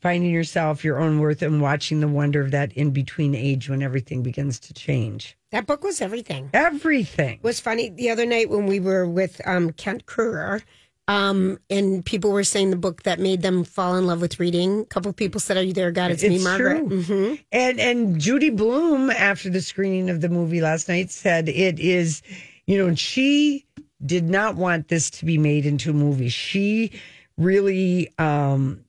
[0.00, 3.82] finding yourself, your own worth, and watching the wonder of that in between age when
[3.82, 5.36] everything begins to change.
[5.50, 6.50] That book was everything.
[6.52, 10.62] Everything It was funny the other night when we were with um, Kent Krueger.
[11.10, 14.82] Um, and people were saying the book that made them fall in love with reading.
[14.82, 16.12] A couple of people said, "Are you there, God?
[16.12, 17.02] It's, me, Margaret." true.
[17.02, 21.80] hmm And and Judy Blume, after the screening of the movie last night, said it
[21.80, 22.22] is,
[22.66, 23.66] you know, she
[24.06, 26.28] did not want this to be made into a movie.
[26.28, 26.92] She
[27.36, 28.84] really um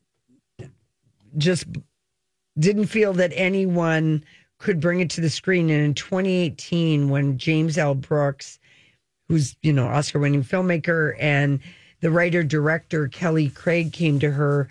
[1.38, 1.66] just
[2.60, 4.24] didn't feel that anyone
[4.60, 5.72] could bring it to the screen.
[5.72, 7.96] And in 2018, when James L.
[7.96, 8.60] Brooks,
[9.28, 11.60] who's, you know, Oscar winning filmmaker, and
[12.02, 14.70] the writer director Kelly Craig came to her,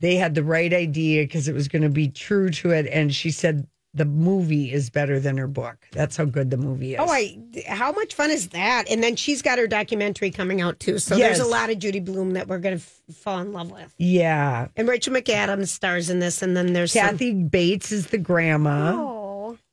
[0.00, 2.86] they had the right idea because it was going to be true to it.
[2.86, 5.78] And she said the movie is better than her book.
[5.92, 7.00] That's how good the movie is.
[7.00, 8.84] Oh, I how much fun is that?
[8.90, 10.98] And then she's got her documentary coming out too.
[10.98, 13.70] So there's a lot of Judy Blume that we're going to f- fall in love
[13.70, 13.94] with.
[13.96, 14.68] yeah.
[14.76, 18.92] And Rachel McAdams stars in this, and then there's some- Kathy Bates is the grandma.
[18.94, 19.15] Oh.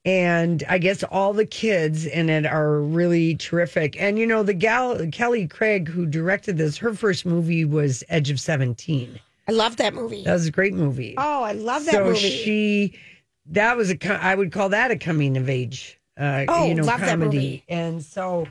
[0.05, 3.99] And I guess all the kids in it are really terrific.
[4.01, 8.29] And you know, the gal Kelly Craig who directed this, her first movie was Edge
[8.29, 9.19] of 17.
[9.47, 10.23] I love that movie.
[10.23, 11.15] That was a great movie.
[11.17, 12.19] Oh, I love that so movie.
[12.19, 12.99] she
[13.47, 16.83] that was a I would call that a coming of age uh Oh, you know
[16.83, 17.37] love that comedy.
[17.37, 17.63] movie.
[17.69, 18.47] And so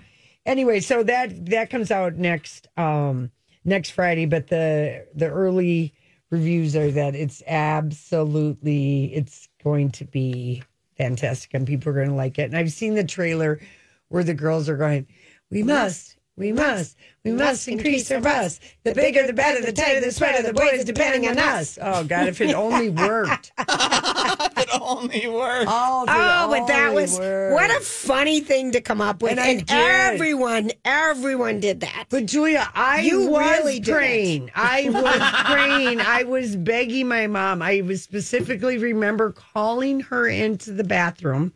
[0.47, 3.31] anyway, so that that comes out next um
[3.65, 5.93] next Friday, but the the early
[6.31, 10.63] reviews are that it's absolutely it's going to be
[11.03, 12.45] fantastic and people are going to like it.
[12.45, 13.61] And I've seen the trailer
[14.09, 15.07] where the girls are going,
[15.51, 18.59] "We must, we must, we must increase our bus.
[18.85, 22.29] The bigger, the better, the tighter, the sweater, the boys depending on us." Oh God,
[22.29, 23.53] if it only worked.
[23.59, 25.67] it only worked.
[25.69, 29.71] Oh, Oh, but that was what a funny thing to come up with, And and,
[29.71, 32.07] everyone, everyone did that.
[32.09, 34.51] But Julia, I You was really praying.
[34.55, 36.01] I was praying.
[36.01, 37.61] I was begging my mom.
[37.63, 41.53] I was specifically remember calling her into the bathroom.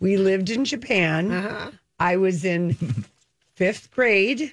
[0.00, 1.30] We lived in Japan.
[1.32, 1.70] Uh-huh.
[1.98, 2.76] I was in
[3.56, 4.52] fifth grade.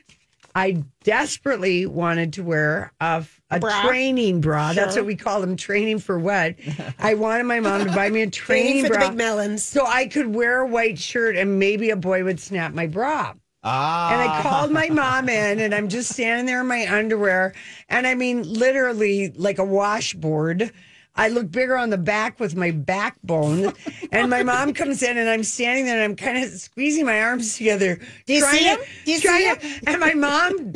[0.56, 3.82] I desperately wanted to wear a, a Bra.
[3.88, 4.74] training bra.
[4.74, 6.56] That's what we call them, training for what?
[7.00, 9.64] I wanted my mom to buy me a training, Training for the bra big melons.
[9.64, 13.34] so I could wear a white shirt and maybe a boy would snap my bra.
[13.64, 14.12] Ah.
[14.14, 17.54] And I called my mom in, and I'm just standing there in my underwear.
[17.90, 20.72] And I mean, literally like a washboard.
[21.16, 23.74] I look bigger on the back with my backbone.
[24.12, 27.22] and my mom comes in, and I'm standing there, and I'm kind of squeezing my
[27.22, 28.00] arms together.
[28.26, 28.80] Do you trying see him?
[29.06, 30.74] Do you see to- And my mom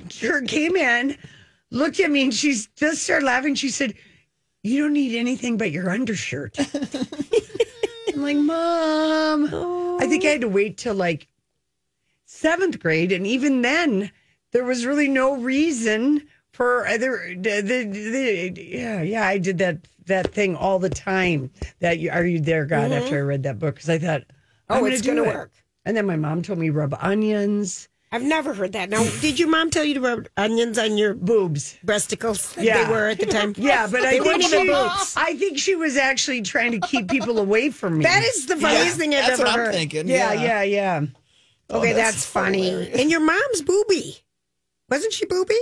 [0.47, 1.17] came in,
[1.71, 3.55] looked at me, and she just started laughing.
[3.55, 3.95] She said,
[4.61, 6.55] You don't need anything but your undershirt.
[8.13, 9.97] I'm like, Mom.
[9.99, 11.27] I think I had to wait till like
[12.25, 14.11] seventh grade, and even then,
[14.51, 17.33] there was really no reason for either.
[17.35, 21.51] The, the, the, yeah, yeah, I did that that thing all the time.
[21.79, 22.91] That you, are you there, God?
[22.91, 23.01] Mhm.
[23.01, 24.23] After I read that book, because I thought,
[24.69, 25.33] Oh, I'm it's do gonna it.
[25.35, 25.51] work.
[25.85, 27.87] And then my mom told me rub onions.
[28.11, 28.89] I've never heard that.
[28.89, 32.55] Now, did your mom tell you to rub onions on your boobs, breasticles?
[32.61, 32.85] Yeah.
[32.85, 33.53] They were at the time.
[33.57, 34.71] Yeah, but I think she.
[35.17, 38.03] I think she was actually trying to keep people away from me.
[38.03, 39.73] That is the funniest thing I've that's ever what I'm heard.
[39.73, 40.43] thinking, Yeah, yeah.
[40.43, 40.97] yeah, yeah.
[41.69, 42.89] Okay, Oh, that's, that's funny.
[42.93, 44.17] And your mom's booby.
[44.89, 45.55] Wasn't she booby?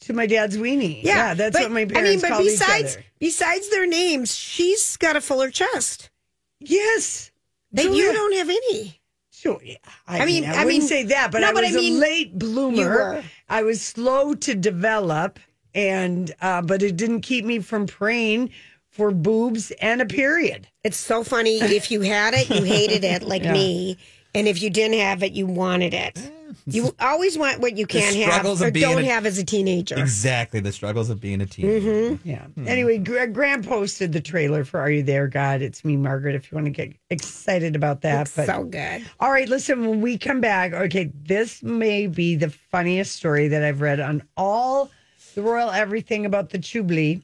[0.00, 1.02] To my dad's weenie.
[1.02, 2.24] Yeah, Yeah, that's but, what my parents.
[2.24, 6.10] I mean, but besides besides their names, she's got a fuller chest.
[6.58, 7.30] Yes.
[7.72, 9.00] And Julia- you don't have any.
[9.32, 9.60] Sure.
[9.62, 9.76] yeah.
[10.06, 11.70] I, I mean, mean- I, I wouldn't mean- say that, but no, I but I
[11.70, 13.22] mean, a late bloomer.
[13.48, 15.38] I was slow to develop,
[15.74, 18.50] and uh, but it didn't keep me from praying
[18.88, 20.66] for boobs and a period.
[20.84, 21.58] It's so funny.
[21.60, 23.52] If you had it, you hated it, like Yeah.
[23.52, 23.96] me.
[24.34, 26.18] And if you didn't have it, you wanted it.
[26.66, 29.98] You always want what you can't have or don't a- have as a teenager.
[29.98, 30.60] Exactly.
[30.60, 31.66] The struggles of being a teen.
[31.66, 32.28] Mm-hmm.
[32.28, 32.46] Yeah.
[32.66, 36.34] Anyway, Gra- Graham posted the trailer for "Are You There, God?" It's me, Margaret.
[36.34, 39.04] If you want to get excited about that, It's so good.
[39.20, 43.62] All right, listen, when we come back, okay, this may be the funniest story that
[43.62, 44.90] I've read on all
[45.34, 47.22] the royal everything about the Chubli.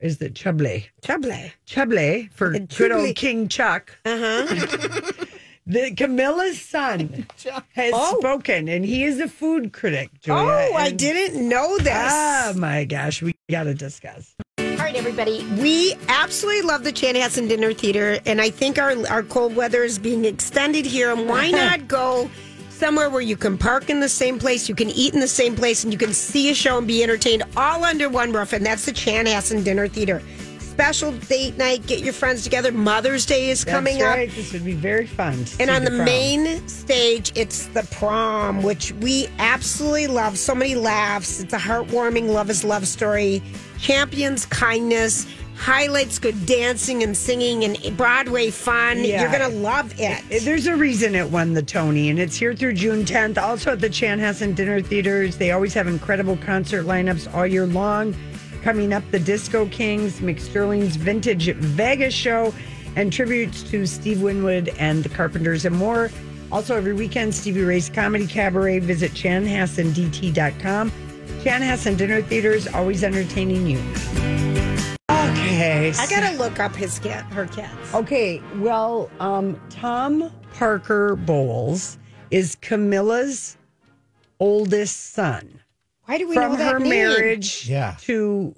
[0.00, 0.86] Is the Chublé?
[1.02, 1.52] Chublé.
[1.66, 3.94] Chublé for The good old King Chuck.
[4.06, 5.12] Uh huh.
[5.70, 7.26] The Camilla's son
[7.74, 8.18] has Oh.
[8.18, 10.10] spoken, and he is a food critic.
[10.20, 12.12] Julia, Oh, I didn't know this.
[12.12, 14.34] Oh my gosh, we got to discuss.
[14.58, 15.44] All right, everybody.
[15.60, 19.96] We absolutely love the Chanhassen Dinner Theater, and I think our our cold weather is
[19.96, 21.12] being extended here.
[21.12, 22.28] And why not go
[22.70, 25.54] somewhere where you can park in the same place, you can eat in the same
[25.54, 28.52] place, and you can see a show and be entertained all under one roof?
[28.52, 30.20] And that's the Chanhassen Dinner Theater.
[30.70, 32.70] Special date night, get your friends together.
[32.70, 34.36] Mother's Day is coming That's up.
[34.36, 35.44] This would be very fun.
[35.58, 36.04] And on the, prom.
[36.04, 40.38] main stage, it's the prom, which we absolutely love.
[40.38, 41.40] So many laughs.
[41.40, 43.42] It's a heartwarming love is love story.
[43.78, 49.04] Champions kindness, highlights good dancing and singing and Broadway fun.
[49.04, 49.22] Yeah.
[49.22, 50.44] You're going to love it.
[50.44, 53.38] There's a reason it won the Tony, and it's here through June 10th.
[53.38, 58.14] Also at the Chanhassen Dinner Theaters, they always have incredible concert lineups all year long.
[58.62, 62.52] Coming up, the Disco Kings, Mick Sterling's Vintage Vegas Show,
[62.96, 66.10] and tributes to Steve Winwood and the Carpenters and more.
[66.52, 68.80] Also, every weekend, Stevie Ray's Comedy Cabaret.
[68.80, 70.92] Visit chanhassendt.com.
[71.42, 73.78] Chanhassen Dinner Theaters, always entertaining you.
[75.10, 75.92] Okay.
[75.96, 77.94] I got to look up his cat, her cats.
[77.94, 81.96] Okay, well, um, Tom Parker Bowles
[82.30, 83.56] is Camilla's
[84.38, 85.60] oldest son
[86.10, 86.88] Why do we from know that her name?
[86.88, 87.94] marriage Yeah.
[88.00, 88.56] to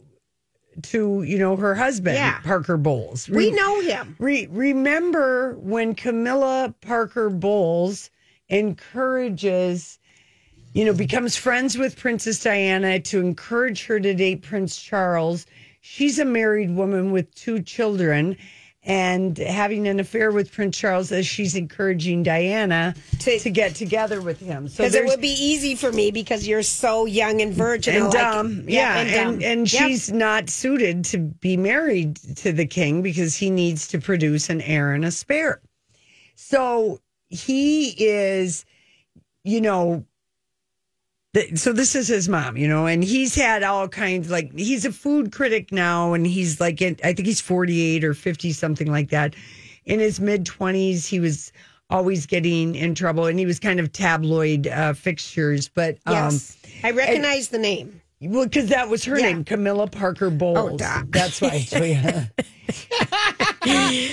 [0.85, 2.41] to you know her husband Yeah.
[2.41, 3.29] Parker Bowles.
[3.29, 4.17] We know him.
[4.19, 8.09] Re- remember when Camilla Parker Bowles
[8.49, 9.99] encourages,
[10.73, 15.45] you know, becomes friends with Princess Diana to encourage her to date Prince Charles.
[15.83, 18.39] She's a married woman with two children
[18.85, 24.41] and having an affair with Prince Charles as she's encouraging Diana to, get together with
[24.41, 24.67] him.
[24.69, 28.07] So Because it would be easy for me because you're so young and virginal.
[28.07, 28.65] and like- dumb.
[28.69, 29.51] yeah, and and, dumb.
[29.51, 29.83] and, Yep.
[29.89, 34.61] she's not suited to be married to the king because he needs to produce an
[34.63, 35.61] heir and a spare.
[36.35, 38.65] So he is,
[39.45, 40.05] you know,
[41.55, 44.93] so this is his mom, you know, and he's had all kinds like he's a
[44.93, 48.91] food critic now, and he's like in, I think he's forty eight or fifty something
[48.91, 49.35] like that.
[49.87, 51.51] In his mid twenties, he was
[51.89, 55.69] always getting in trouble, and he was kind of tabloid uh, fixtures.
[55.69, 56.59] But um, Yes.
[56.85, 58.02] I recognize the name.
[58.23, 59.27] Well, because that was her Yeah.
[59.27, 60.81] name, Camilla Parker oh, Bowles.
[60.83, 61.03] Oh.
[61.09, 61.59] That's why.
[61.69, 62.31] Julia.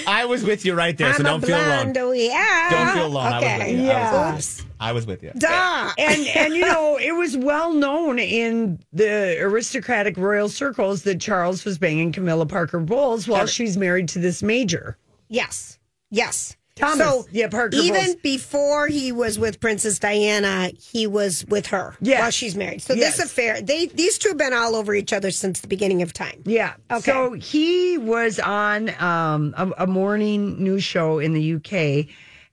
[0.08, 1.94] I was with you right there, so I'm don't feel alone.
[1.98, 2.68] oh, yeah.
[2.72, 3.26] Don't feel alone.
[3.34, 3.74] I was with you.
[3.74, 4.36] I was Yeah.
[4.36, 4.66] Oops.
[4.82, 5.32] I was with you.
[5.38, 5.92] Duh.
[5.98, 11.66] and and you know it was well known in the aristocratic royal circles that Charles
[11.66, 14.98] was banging Camilla Parker Bowles while she's married to this major.
[15.28, 15.80] Yes.
[16.12, 16.56] Yes.
[16.80, 18.16] Thomas, So yeah, Parker even Bowles.
[18.18, 22.22] before he was with Princess Diana, he was with her Yes.
[22.22, 22.82] while she's married.
[22.82, 23.18] So Yes.
[23.18, 26.14] this affair, they these two have been all over each other since the beginning of
[26.14, 26.42] time.
[26.46, 26.74] Yeah.
[26.92, 27.12] Okay.
[27.12, 32.08] So he was on um, a, a morning news show in the UK,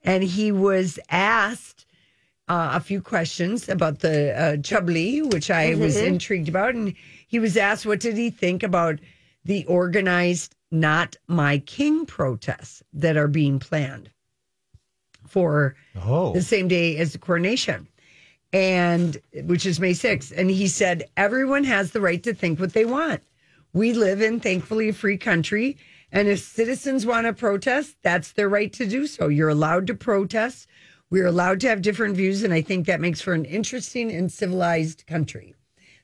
[0.05, 1.87] and he was asked
[2.49, 6.07] uh, a few questions about the uh, Chubby, which I was Mhm.
[6.07, 6.75] intrigued about.
[6.77, 6.95] And
[7.27, 9.01] he was asked, what did he think about
[9.45, 14.11] the organized Not My King protests that are being planned
[15.29, 16.33] for Oh.
[16.33, 17.87] the same day as the coronation?
[18.53, 20.33] And which is May 6th.
[20.37, 23.23] And he said, everyone has the right to think what they want.
[23.73, 25.77] We live in, thankfully, a free country.
[26.13, 29.29] And if citizens want to protest, that's their right to do so.
[29.29, 30.69] You're allowed to protest.
[31.11, 32.43] We're allowed to have different views.
[32.43, 35.55] And I think that makes for an interesting and civilized country.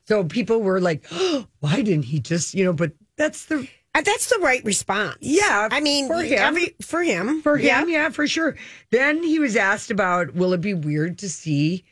[0.06, 3.66] So people were like, oh, why didn't he just, you know, but that's the.
[3.94, 5.18] Uh, That's the right response.
[5.20, 6.38] Yeah, I mean, for him.
[6.38, 7.82] every- for him, For yeah.
[7.82, 8.56] him, yeah, for sure.
[8.90, 11.84] Then he was asked about will it be weird to see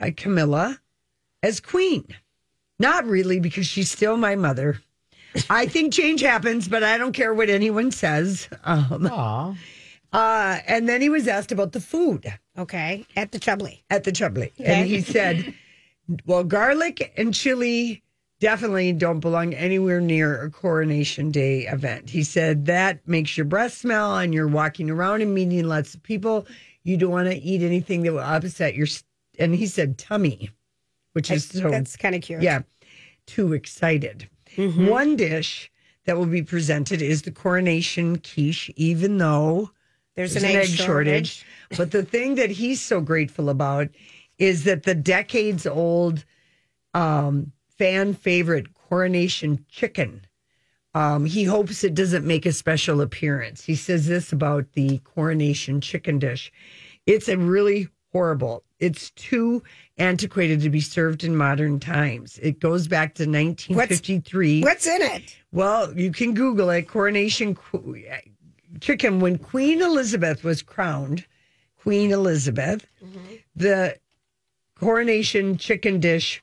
[0.00, 0.80] uh, Camilla
[1.42, 2.04] as queen?
[2.78, 4.80] Not really, because she's still my mother.
[5.50, 8.48] I think change happens, but I don't care what anyone says.
[8.64, 9.06] Um,
[10.10, 12.32] uh, and then he was asked about the food.
[12.56, 13.84] Okay, at the Chubby.
[13.90, 14.52] At the Chubby.
[14.58, 14.64] Okay.
[14.64, 15.52] And he said,
[16.26, 18.02] well, garlic and chili
[18.40, 22.10] definitely don't belong anywhere near a coronation day event.
[22.10, 26.02] He said that makes your breath smell and you're walking around and meeting lots of
[26.02, 26.46] people.
[26.84, 29.04] You don't want to eat anything that will upset your, st-
[29.38, 30.50] and he said tummy,
[31.12, 31.70] which is I- so.
[31.70, 32.42] that's kinda cute.
[32.42, 32.62] Yeah.
[33.26, 34.28] Too excited.
[34.56, 34.88] Mhm.
[34.88, 35.70] One dish
[36.06, 39.70] that will be presented is the coronation quiche, even though
[40.14, 41.44] There's an egg shortage.
[41.76, 43.88] But the thing that he's so grateful about
[44.38, 46.24] is that the decades old
[46.94, 50.26] um, fan favorite coronation chicken.
[50.94, 53.62] Um, he hopes it doesn't make a special appearance.
[53.64, 56.50] He says this about the coronation chicken dish.
[57.06, 58.64] It's a really horrible.
[58.80, 59.62] It's too
[59.98, 62.38] antiquated to be served in modern times.
[62.42, 64.62] It goes back to 1953.
[64.62, 65.36] What's in it?
[65.52, 66.88] Well, you can Google it.
[66.88, 68.02] Coronation qu-
[68.80, 69.20] chicken.
[69.20, 71.26] When Queen Elizabeth was crowned,
[71.80, 72.86] Queen Elizabeth,
[73.54, 73.98] the
[74.74, 76.42] coronation chicken dish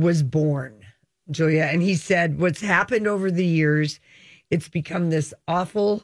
[0.00, 0.84] was born,
[1.30, 1.64] Julia.
[1.64, 4.00] And he said, what's happened over the years,
[4.50, 6.02] it's become this awful,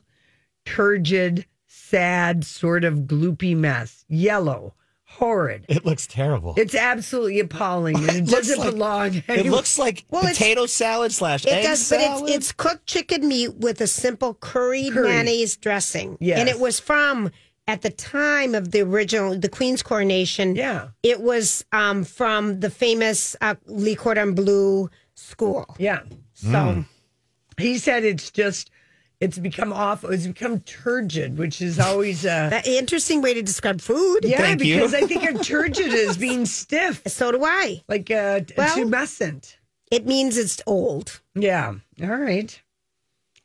[0.64, 4.04] turgid, sad, sort of gloopy mess.
[4.08, 4.74] Yellow,
[5.04, 5.64] horrid.
[5.68, 6.54] It looks terrible.
[6.56, 7.96] It's absolutely appalling.
[7.96, 9.22] And it, It doesn't like- belong.
[9.28, 13.28] It looks like Well, potato salad slash It egg does, but it's, it's cooked chicken
[13.28, 15.08] meat with a simple curried Curry.
[15.08, 16.18] mayonnaise dressing.
[16.20, 16.38] Yes.
[16.40, 17.30] And it was from
[17.68, 20.54] at the time of the original, the Queen's coronation.
[20.56, 20.88] Yeah.
[21.02, 25.74] It was um, from the famous uh, Le Cordon Bleu school.
[25.78, 26.00] Yeah.
[26.34, 26.84] So
[27.58, 28.70] He said it's just
[29.18, 30.10] it's become awful.
[30.10, 34.20] It's become turgid, which is always that interesting way to describe food.
[34.24, 34.74] yeah, Thank you.
[34.76, 37.82] because I think of turgid is being stiff, So do I.
[37.88, 39.56] like uh Well- tumescent.
[39.90, 41.20] It means it's old.
[41.36, 41.74] Yeah.
[42.02, 42.60] All right.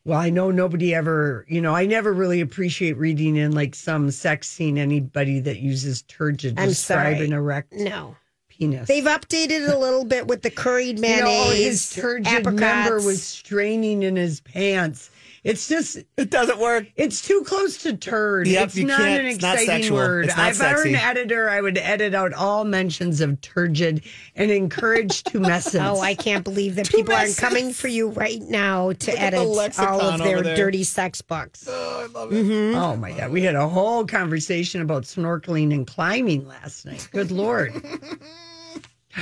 [0.04, 4.10] Well, I know nobody ever, you know, I never really appreciate reading in like some
[4.10, 7.26] sex scene anybody that uses turgid to I'm describe sorry.
[7.28, 8.16] an erect No.
[8.50, 8.88] penis.
[8.88, 11.66] They've updated it a little bit with the curried You know, mayonnaise.
[11.66, 12.60] his turgid apricots.
[12.62, 15.12] member was straining in his pants.
[15.44, 16.86] It's just it doesn't work.
[16.96, 18.46] It's too close to turd.
[18.48, 19.98] Yep, it's you not can't- an it's not exciting sexual.
[19.98, 20.26] word.
[20.26, 24.04] It's not if I were an editor, I would edit out all mentions of turgid
[24.36, 25.82] and encourage to tumescence.
[25.98, 29.40] Oh, I can't believe that people aren't coming for you right now to Look edit
[29.80, 31.66] all of their dirty sex books.
[31.68, 32.76] Oh, I love Mm-hmm.
[32.78, 37.10] Oh my god, we had a whole conversation about snorkeling and climbing last night.
[37.12, 37.74] Good lord.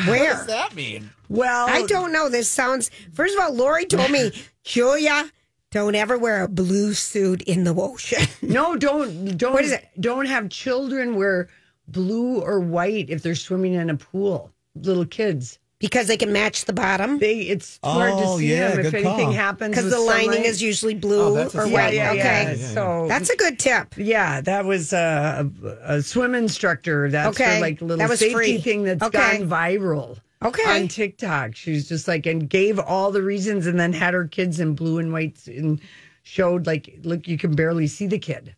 [0.05, 0.33] What Where?
[0.33, 1.09] does that mean?
[1.29, 2.29] Well, I don't know.
[2.29, 2.91] This sounds.
[3.13, 4.31] First of all, Lori told me,
[4.63, 5.27] Julia,
[5.71, 8.25] don't ever wear a blue suit in the ocean.
[8.41, 9.87] No, don't don't What is it?
[9.99, 11.49] don't have children wear
[11.87, 14.51] blue or white if they're swimming in a pool.
[14.75, 15.59] Little kids.
[15.79, 17.19] because they can match the bottom.
[17.19, 19.31] They it's hard to Oh, see yeah, them if good anything call.
[19.33, 19.69] happens.
[19.71, 21.93] Because with the lining is usually blue Oh, or smart white.
[21.93, 22.55] Yeah, yeah, okay.
[22.59, 22.67] yeah.
[22.73, 23.93] So That's a good tip.
[23.97, 27.09] Yeah, that was uh, a, a swim instructor.
[27.09, 27.55] That's Okay.
[27.55, 28.57] her like little That was safety free.
[28.59, 29.39] thing that's Okay.
[29.39, 30.17] gone viral.
[30.43, 30.81] Okay.
[30.81, 31.55] On TikTok.
[31.55, 34.73] She was just like and gave all the reasons and then had her kids in
[34.73, 35.81] blue and whites and
[36.23, 38.55] showed like look you can barely see the kid.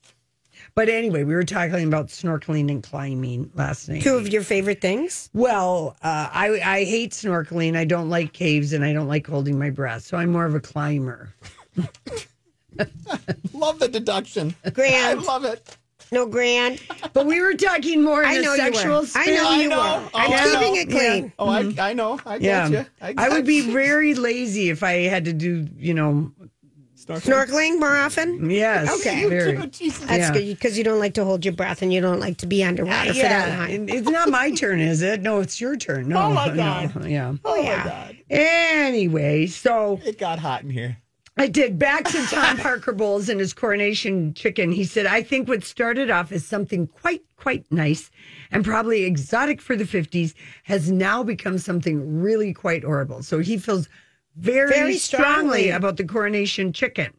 [0.75, 4.03] But anyway, we were talking about snorkeling and climbing last night.
[4.03, 5.29] Two of your favorite things.
[5.34, 7.75] Well, uh, I I hate snorkeling.
[7.75, 10.03] I don't like caves and I don't like holding my breath.
[10.03, 11.34] So I'm more of a climber.
[13.53, 14.55] Love the deduction.
[14.73, 15.19] Grant.
[15.19, 15.77] I love it.
[16.14, 16.82] No, Grant.
[17.14, 19.05] But we were talking more in I a know you sexual were.
[19.05, 19.24] spin.
[19.24, 19.78] I know you know.
[19.78, 19.84] were.
[19.84, 20.80] Oh, I'm I keeping know.
[20.82, 21.34] it clean.
[21.39, 22.20] Oh, I, I know.
[22.26, 22.41] I get
[22.72, 23.14] Yeah, you.
[23.18, 26.32] I, would be very lazy if I had to do, you know,
[26.97, 28.49] Snorkeling more often?
[28.49, 28.93] yes.
[28.99, 29.28] Okay.
[29.28, 29.55] very.
[29.55, 30.34] That's Yeah.
[30.34, 32.64] good because you don't like to hold your breath and you don't like to be
[32.64, 33.72] underwater for that Yeah, long.
[33.72, 35.22] and it's not my turn, is it?
[35.22, 36.09] No, it's your turn.
[36.09, 37.05] No, Oh, my no, God.
[37.07, 37.34] yeah.
[37.43, 37.84] Oh, yeah.
[37.86, 38.18] God.
[38.30, 40.97] Anyway, so It got hot in here.
[41.41, 41.79] I did.
[41.79, 44.71] Back to Tom Parker Bowles and his coronation chicken.
[44.71, 48.11] He said, I think what started off as something quite, quite nice
[48.51, 50.35] and probably exotic for the 50s
[50.65, 53.23] has now become something really quite horrible.
[53.23, 53.89] So he feels
[54.35, 55.31] very, Very strongly
[55.63, 55.69] strongly.
[55.71, 57.11] about the coronation chicken.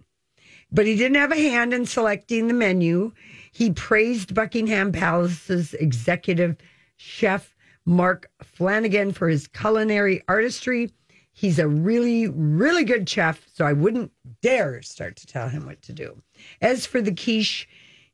[0.71, 3.11] But he didn't have a hand in selecting the menu.
[3.51, 6.57] He praised Buckingham Palace's executive
[6.97, 10.93] chef, Mark Flanagan, for his culinary artistry.
[11.33, 14.13] He's a really, really good chef, so I wouldn't
[14.43, 16.21] dare start to tell him what to do.
[16.61, 17.67] As for the quiche,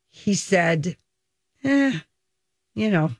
[0.08, 0.96] he said,
[1.64, 1.98] eh,
[2.74, 3.10] you know,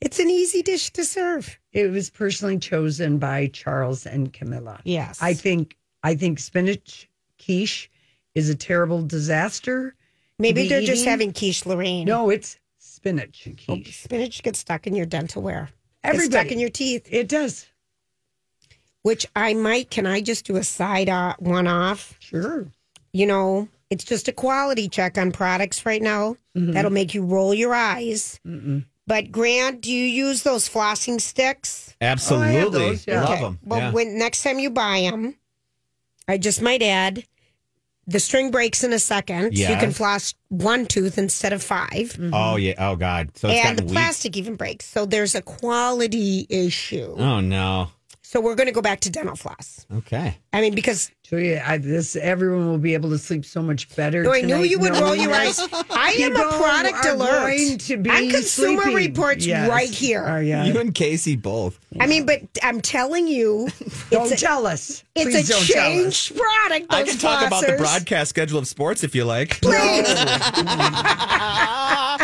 [0.00, 1.58] It's an easy dish to serve.
[1.72, 4.80] it was personally chosen by Charles and Camilla.
[4.84, 5.20] Yes.
[5.22, 7.08] I think I think spinach
[7.42, 7.90] quiche
[8.34, 9.94] is a terrible disaster.
[10.38, 12.06] Maybe they're just having quiche Lorraine.
[12.06, 14.02] No, it's spinach Oh, quiche.
[14.02, 15.68] spinach gets stuck in your dental wear.
[16.02, 16.30] Everybody.
[16.30, 17.06] stuck in your teeth.
[17.10, 17.66] It does.
[19.04, 19.90] Which I might.
[19.90, 22.16] Can I just do a side uh, one off?
[22.20, 22.66] Sure.
[23.12, 26.36] You know, it's just a quality check on products right now.
[26.56, 26.72] Mm-hmm.
[26.72, 28.40] That'll make you roll your eyes.
[29.06, 31.94] But Grant, do you use those flossing sticks?
[32.00, 32.70] Absolutely.
[32.90, 33.20] those, yeah.
[33.20, 33.40] Love Okay.
[33.42, 33.58] them.
[33.62, 35.36] Well, when next time you buy them,
[36.26, 37.24] I just might add
[38.06, 39.54] the string breaks in a second.
[39.56, 42.74] So you can floss one tooth instead of 5 Oh, yeah.
[42.78, 43.36] Oh, God.
[43.36, 43.92] So it's and the weak.
[43.92, 44.86] plastic even breaks.
[44.86, 47.14] So there's a quality issue.
[47.18, 47.90] Oh, no.
[48.26, 49.84] So we're going to go back to dental floss.
[49.98, 50.38] Okay.
[50.52, 53.94] I mean, because So yeah, I, this everyone will be able to sleep so much
[53.94, 54.22] better.
[54.24, 55.58] No, I knew tonight you would roll knowing your that eyes.
[55.90, 57.56] I am a people product are alert.
[57.56, 58.94] Going to be I'm Consumer sleeping.
[59.12, 59.68] Reports Yes.
[59.68, 60.24] right here.
[60.26, 60.64] Oh, are ya?
[60.64, 61.78] You and Casey both.
[62.00, 63.68] I mean, but I'm telling you,
[64.10, 65.04] Don't it's a, tell us.
[65.14, 66.26] it's Please a don't tell us.
[66.26, 66.86] changed product.
[66.92, 67.78] I those can talk about the flossers.
[67.78, 69.60] broadcast schedule of sports if you like.
[69.60, 70.08] Please.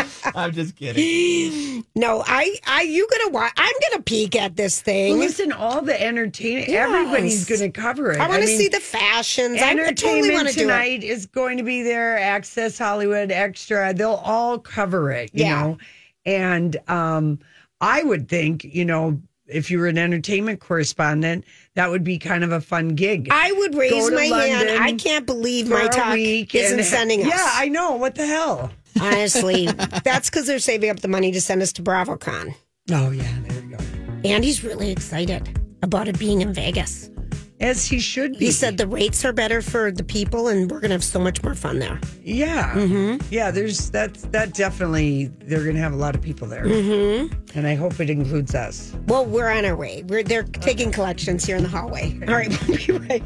[0.35, 1.83] I'm just kidding.
[1.95, 3.51] No, I, I, you gonna watch?
[3.57, 5.13] I'm gonna peek at this thing.
[5.13, 6.89] Well, listen, all the entertainment, Yes.
[6.89, 8.19] everybody's going to cover it.
[8.19, 9.59] I want to see the fashions.
[9.61, 10.63] I, I totally Entertainment want to do it.
[10.63, 12.17] tonight is going to be there.
[12.17, 13.93] Access Hollywood Extra.
[13.93, 15.31] They'll all cover it.
[15.33, 15.61] You Yeah.
[15.61, 15.77] know,
[16.25, 17.39] and um,
[17.81, 21.43] I would think you know if you were an entertainment correspondent,
[21.75, 23.27] that would be kind of a fun gig.
[23.31, 24.69] I would raise Go to my hand.
[24.81, 27.27] I can't believe my talk isn't and- sending us.
[27.27, 27.95] Yeah, I know.
[27.95, 28.71] What the hell?
[28.99, 29.67] Honestly,
[30.03, 32.53] that's because they're saving up the money to send us to BravoCon.
[32.91, 33.83] Oh yeah, there you go.
[34.23, 37.09] And he's really excited about it being in Vegas.
[37.59, 38.45] As he should be.
[38.45, 41.43] He said the rates are better for the people, and we're gonna have so much
[41.43, 41.99] more fun there.
[42.23, 43.23] Yeah, Mm-hmm.
[43.29, 43.51] yeah.
[43.51, 44.15] There's that.
[44.31, 45.27] That definitely.
[45.43, 47.57] They're going to have a lot of people there, Mm-hmm.
[47.57, 48.95] and I hope it includes us.
[49.07, 50.03] Well, we're on our way.
[50.07, 52.19] We're they're taking collections here in the hallway.
[52.27, 53.19] All right, we'll be right